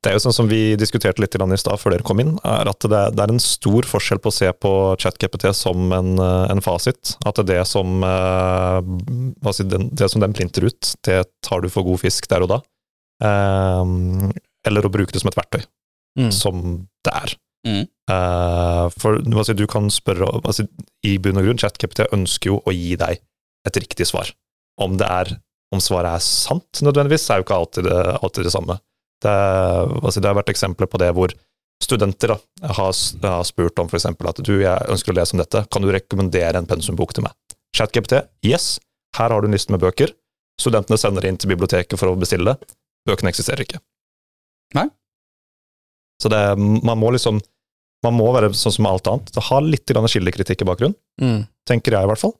Det 0.00 0.08
er 0.08 0.16
jo 0.16 0.22
sånn 0.24 0.34
som 0.34 0.48
vi 0.48 0.78
diskuterte 0.80 1.20
litt 1.20 1.34
i 1.36 1.58
stad 1.60 1.76
før 1.76 1.92
dere 1.92 2.06
kom 2.06 2.22
inn, 2.22 2.32
er 2.40 2.70
at 2.70 2.80
det, 2.88 3.00
det, 3.12 3.20
er 3.20 3.34
en 3.34 3.42
stor 3.42 3.84
forskjell 3.84 4.20
på 4.24 4.30
å 4.30 4.34
se 4.34 4.48
på 4.56 4.70
ChatGPT 5.02 5.50
som 5.54 5.92
en, 5.92 6.14
eh, 6.16 6.46
en 6.54 6.64
fasit. 6.64 7.18
At 7.28 7.42
det 7.46 7.60
som, 7.68 8.00
eh, 8.02 8.80
det 9.92 10.08
som 10.08 10.24
den 10.24 10.32
printer 10.32 10.70
ut, 10.70 10.94
det 11.04 11.24
tar 11.44 11.60
du 11.60 11.68
for 11.68 11.84
god 11.84 12.00
fisk 12.00 12.30
der 12.32 12.46
og 12.46 12.54
da. 12.56 12.60
Eller 13.20 14.86
å 14.86 14.92
bruke 14.92 15.12
det 15.12 15.20
som 15.20 15.28
et 15.28 15.36
verktøy, 15.36 15.66
mm. 16.18 16.32
som 16.32 16.64
det 17.04 17.12
er. 17.20 17.36
Mm. 17.68 17.84
Uh, 18.10 18.88
for 18.98 19.20
altså, 19.20 19.54
du 19.54 19.66
kan 19.70 19.86
spørre 19.92 20.26
altså, 20.40 20.64
I 21.06 21.14
bunn 21.22 21.38
og 21.38 21.46
grunn, 21.46 21.60
ChatGPT 21.60 22.08
ønsker 22.10 22.50
jo 22.50 22.56
å 22.66 22.74
gi 22.74 22.96
deg 22.98 23.20
et 23.68 23.78
riktig 23.78 24.08
svar. 24.08 24.32
Om, 24.80 24.96
det 24.98 25.06
er, 25.06 25.34
om 25.74 25.82
svaret 25.84 26.16
er 26.16 26.24
sant 26.24 26.80
nødvendigvis, 26.82 27.28
er 27.30 27.40
jo 27.40 27.46
ikke 27.46 27.60
alltid 27.60 27.86
det, 27.86 28.00
alltid 28.18 28.48
det 28.48 28.54
samme. 28.54 28.78
Det, 29.20 29.36
altså, 30.00 30.18
det, 30.18 30.26
har 30.26 30.38
vært 30.40 30.52
eksempler 30.54 30.90
på 30.90 31.00
det 31.02 31.10
hvor 31.14 31.34
studenter 31.84 32.34
da, 32.34 32.38
har, 32.76 32.90
har, 33.22 33.44
spurt 33.48 33.78
om 33.80 33.88
f.eks. 33.88 34.08
at 34.10 34.42
du, 34.44 34.54
jeg 34.64 34.90
ønsker 34.92 35.12
å 35.12 35.18
lese 35.20 35.36
om 35.36 35.42
dette, 35.42 35.64
kan 35.70 35.84
du 35.84 35.92
rekommendere 35.92 36.60
en 36.60 36.68
pensumbok 36.68 37.14
til 37.16 37.28
meg? 37.28 37.36
ChatGPT, 37.76 38.24
yes, 38.46 38.78
her 39.18 39.30
har 39.30 39.42
du 39.42 39.48
en 39.48 39.54
liste 39.54 39.72
med 39.72 39.82
bøker. 39.84 40.12
Studentene 40.60 40.98
sender 41.00 41.24
inn 41.28 41.38
til 41.40 41.52
biblioteket 41.52 42.00
for 42.00 42.10
å 42.10 42.18
bestille 42.18 42.52
det. 42.52 42.74
bøkene 43.08 43.30
eksisterer 43.32 43.64
ikke. 43.64 43.80
Nei. 44.76 44.88
Så 46.20 46.28
det, 46.32 46.40
man 46.58 46.98
må 47.00 47.12
liksom 47.14 47.40
Man 48.06 48.16
må 48.16 48.30
være 48.32 48.52
sånn 48.56 48.76
som 48.78 48.88
alt 48.88 49.08
annet. 49.10 49.32
Det 49.34 49.42
har 49.50 49.64
litt 49.64 49.90
kildekritikk 49.90 50.62
i 50.64 50.68
bakgrunnen, 50.68 50.96
mm. 51.20 51.40
tenker 51.68 51.96
jeg 51.96 52.06
i 52.06 52.10
hvert 52.10 52.22
fall. 52.22 52.36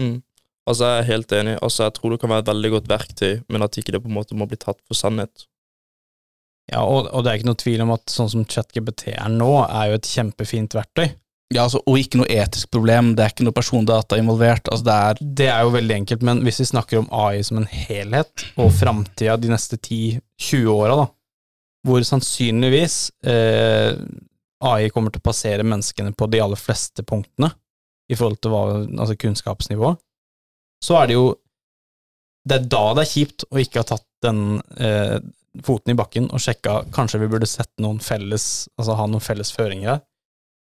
Mm. 0.00 0.22
Altså, 0.64 0.88
jeg 0.88 1.00
er 1.02 1.10
helt 1.10 1.34
enig. 1.36 1.56
Altså, 1.60 1.84
jeg 1.84 1.96
tror 1.98 2.14
det 2.14 2.20
kan 2.22 2.32
være 2.32 2.46
et 2.46 2.52
veldig 2.52 2.70
godt 2.78 2.86
verktøy, 2.88 3.32
men 3.52 3.66
at 3.66 3.76
ikke 3.76 3.92
det 3.92 4.00
på 4.04 4.08
en 4.08 4.16
måte 4.16 4.38
må 4.38 4.48
bli 4.48 4.56
tatt 4.60 4.80
for 4.88 4.96
sannhet. 4.96 5.44
Ja, 6.72 6.80
og, 6.80 7.10
og 7.12 7.24
det 7.24 7.30
er 7.30 7.40
ikke 7.40 7.50
noe 7.50 7.60
tvil 7.60 7.84
om 7.84 7.92
at 7.92 8.08
sånn 8.08 8.30
som 8.32 8.46
ChatGPT 8.48 9.10
er 9.12 9.28
nå, 9.32 9.50
er 9.66 9.90
jo 9.90 9.98
et 9.98 10.08
kjempefint 10.08 10.76
verktøy. 10.76 11.10
Ja, 11.52 11.66
altså, 11.66 11.82
Og 11.86 12.00
ikke 12.00 12.22
noe 12.22 12.30
etisk 12.32 12.70
problem, 12.72 13.12
det 13.14 13.24
er 13.24 13.34
ikke 13.34 13.44
noe 13.46 13.56
persondata 13.56 14.16
involvert. 14.18 14.70
Altså, 14.72 14.86
det, 14.88 14.94
er 14.94 15.34
det 15.40 15.48
er 15.52 15.66
jo 15.66 15.74
veldig 15.76 15.98
enkelt, 16.00 16.24
men 16.26 16.40
hvis 16.46 16.62
vi 16.62 16.70
snakker 16.72 17.02
om 17.02 17.10
AI 17.12 17.44
som 17.46 17.60
en 17.60 17.68
helhet, 17.68 18.46
og 18.56 18.72
framtida 18.74 19.36
de 19.40 19.52
neste 19.52 19.78
10-20 19.78 20.72
åra, 20.72 20.96
da, 21.04 21.06
hvor 21.84 22.06
sannsynligvis 22.08 22.96
eh, 23.28 23.92
AI 24.64 24.90
kommer 24.92 25.12
til 25.12 25.22
å 25.22 25.28
passere 25.28 25.66
menneskene 25.66 26.14
på 26.16 26.28
de 26.32 26.40
aller 26.44 26.60
fleste 26.60 27.04
punktene 27.06 27.50
i 28.12 28.16
forhold 28.18 28.40
til 28.44 28.52
hva, 28.52 28.64
altså 29.00 29.16
kunnskapsnivå, 29.20 29.94
så 30.84 30.98
er 31.00 31.08
det 31.08 31.14
jo 31.16 31.30
Det 32.44 32.58
er 32.58 32.66
da 32.68 32.82
det 32.92 33.06
er 33.06 33.08
kjipt 33.08 33.46
å 33.48 33.56
ikke 33.62 33.80
ha 33.80 33.86
tatt 33.88 34.04
den 34.24 34.58
eh, 34.76 35.16
foten 35.64 35.94
i 35.94 35.96
bakken 35.96 36.26
og 36.28 36.42
sjekka 36.44 36.82
kanskje 36.92 37.22
vi 37.22 37.28
burde 37.32 37.48
sett 37.48 37.70
noen 37.80 38.02
felles, 38.04 38.66
altså 38.76 38.98
ha 38.98 39.06
noen 39.08 39.24
felles 39.24 39.52
føringer 39.54 39.94
her. 39.94 40.02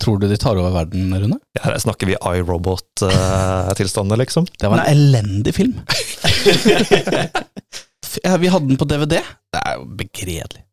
Tror 0.02 0.18
du 0.20 0.26
de 0.28 0.36
tar 0.38 0.58
over 0.58 0.72
verden, 0.74 1.14
Rune? 1.14 1.38
Ja, 1.56 1.62
her 1.68 1.78
snakker 1.82 2.06
vi 2.10 2.16
iRobot-tilstander, 2.18 4.18
liksom. 4.20 4.46
Det 4.58 4.68
var 4.68 4.82
en 4.82 4.84
Nei. 4.84 4.92
elendig 4.92 5.54
film. 5.56 5.74
ja, 8.26 8.34
vi 8.42 8.50
hadde 8.50 8.68
den 8.68 8.80
på 8.80 8.88
DVD. 8.90 9.20
Det 9.54 9.60
er 9.62 9.78
jo 9.78 9.86
begredelig. 10.02 10.63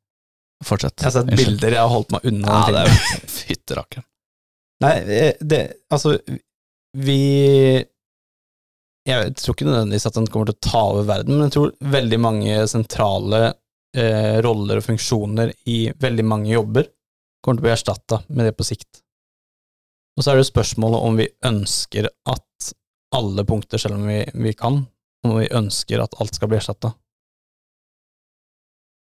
Fortsett. 0.66 0.98
Jeg 1.00 1.10
har 1.10 1.16
sett 1.16 1.32
bilder, 1.38 1.74
jeg 1.74 1.82
har 1.82 1.92
holdt 1.92 2.14
meg 2.14 2.28
unna 2.30 2.58
ja, 2.60 2.62
det 2.70 2.82
er 2.86 3.28
Fytterakkeren. 3.40 4.08
Nei, 4.82 4.94
det 5.42 5.62
Altså, 5.94 6.16
vi 6.98 7.18
Jeg 9.08 9.34
tror 9.38 9.56
ikke 9.56 9.68
nødvendigvis 9.70 10.08
at 10.10 10.18
den 10.18 10.30
kommer 10.30 10.50
til 10.50 10.58
å 10.58 10.70
ta 10.70 10.82
over 10.94 11.06
verden, 11.10 11.38
men 11.38 11.48
jeg 11.48 11.56
tror 11.56 11.76
veldig 11.98 12.20
mange 12.22 12.58
sentrale 12.70 13.42
eh, 13.98 14.38
roller 14.46 14.82
og 14.82 14.86
funksjoner 14.86 15.54
i 15.70 15.80
veldig 16.02 16.26
mange 16.28 16.52
jobber 16.54 16.90
kommer 17.42 17.58
til 17.58 17.64
å 17.64 17.68
bli 17.68 17.74
erstatta 17.74 18.22
med 18.30 18.46
det 18.46 18.54
på 18.58 18.68
sikt. 18.68 19.02
Og 20.18 20.24
så 20.24 20.34
er 20.34 20.42
det 20.42 20.50
spørsmålet 20.52 21.06
om 21.08 21.18
vi 21.18 21.28
ønsker 21.48 22.10
at 22.30 22.74
alle 23.18 23.46
punkter, 23.48 23.82
selv 23.82 23.98
om 23.98 24.06
vi, 24.08 24.22
vi 24.34 24.54
kan, 24.58 24.84
om 25.26 25.38
vi 25.40 25.50
ønsker 25.50 26.04
at 26.04 26.14
alt 26.22 26.38
skal 26.38 26.52
bli 26.52 26.60
erstatta. 26.60 26.94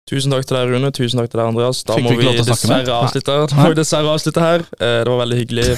Tusen 0.08 0.32
takk 0.32 0.46
til 0.48 0.56
deg, 0.56 0.72
Rune. 0.72 0.90
Tusen 0.96 1.20
takk 1.20 1.28
til 1.28 1.42
deg, 1.42 1.50
Andreas. 1.52 1.82
Da 1.84 1.98
må 2.00 2.14
vi 2.16 2.32
dessverre 2.38 2.96
avslutte, 2.96 3.38
da 3.52 3.60
må 3.60 3.68
vi 3.74 3.78
dessverre 3.78 4.14
avslutte 4.16 4.44
her. 4.44 4.64
Eh, 4.80 4.98
det 5.04 5.12
var 5.12 5.22
veldig 5.26 5.40
hyggelig. 5.42 5.68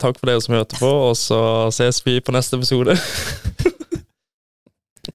Takk 0.00 0.16
for 0.20 0.32
dere 0.32 0.44
som 0.44 0.56
hørte 0.56 0.80
på, 0.80 0.92
og 1.10 1.16
så 1.20 1.40
ses 1.74 2.00
vi 2.06 2.18
på 2.24 2.32
neste 2.36 2.60
episode. 2.60 2.96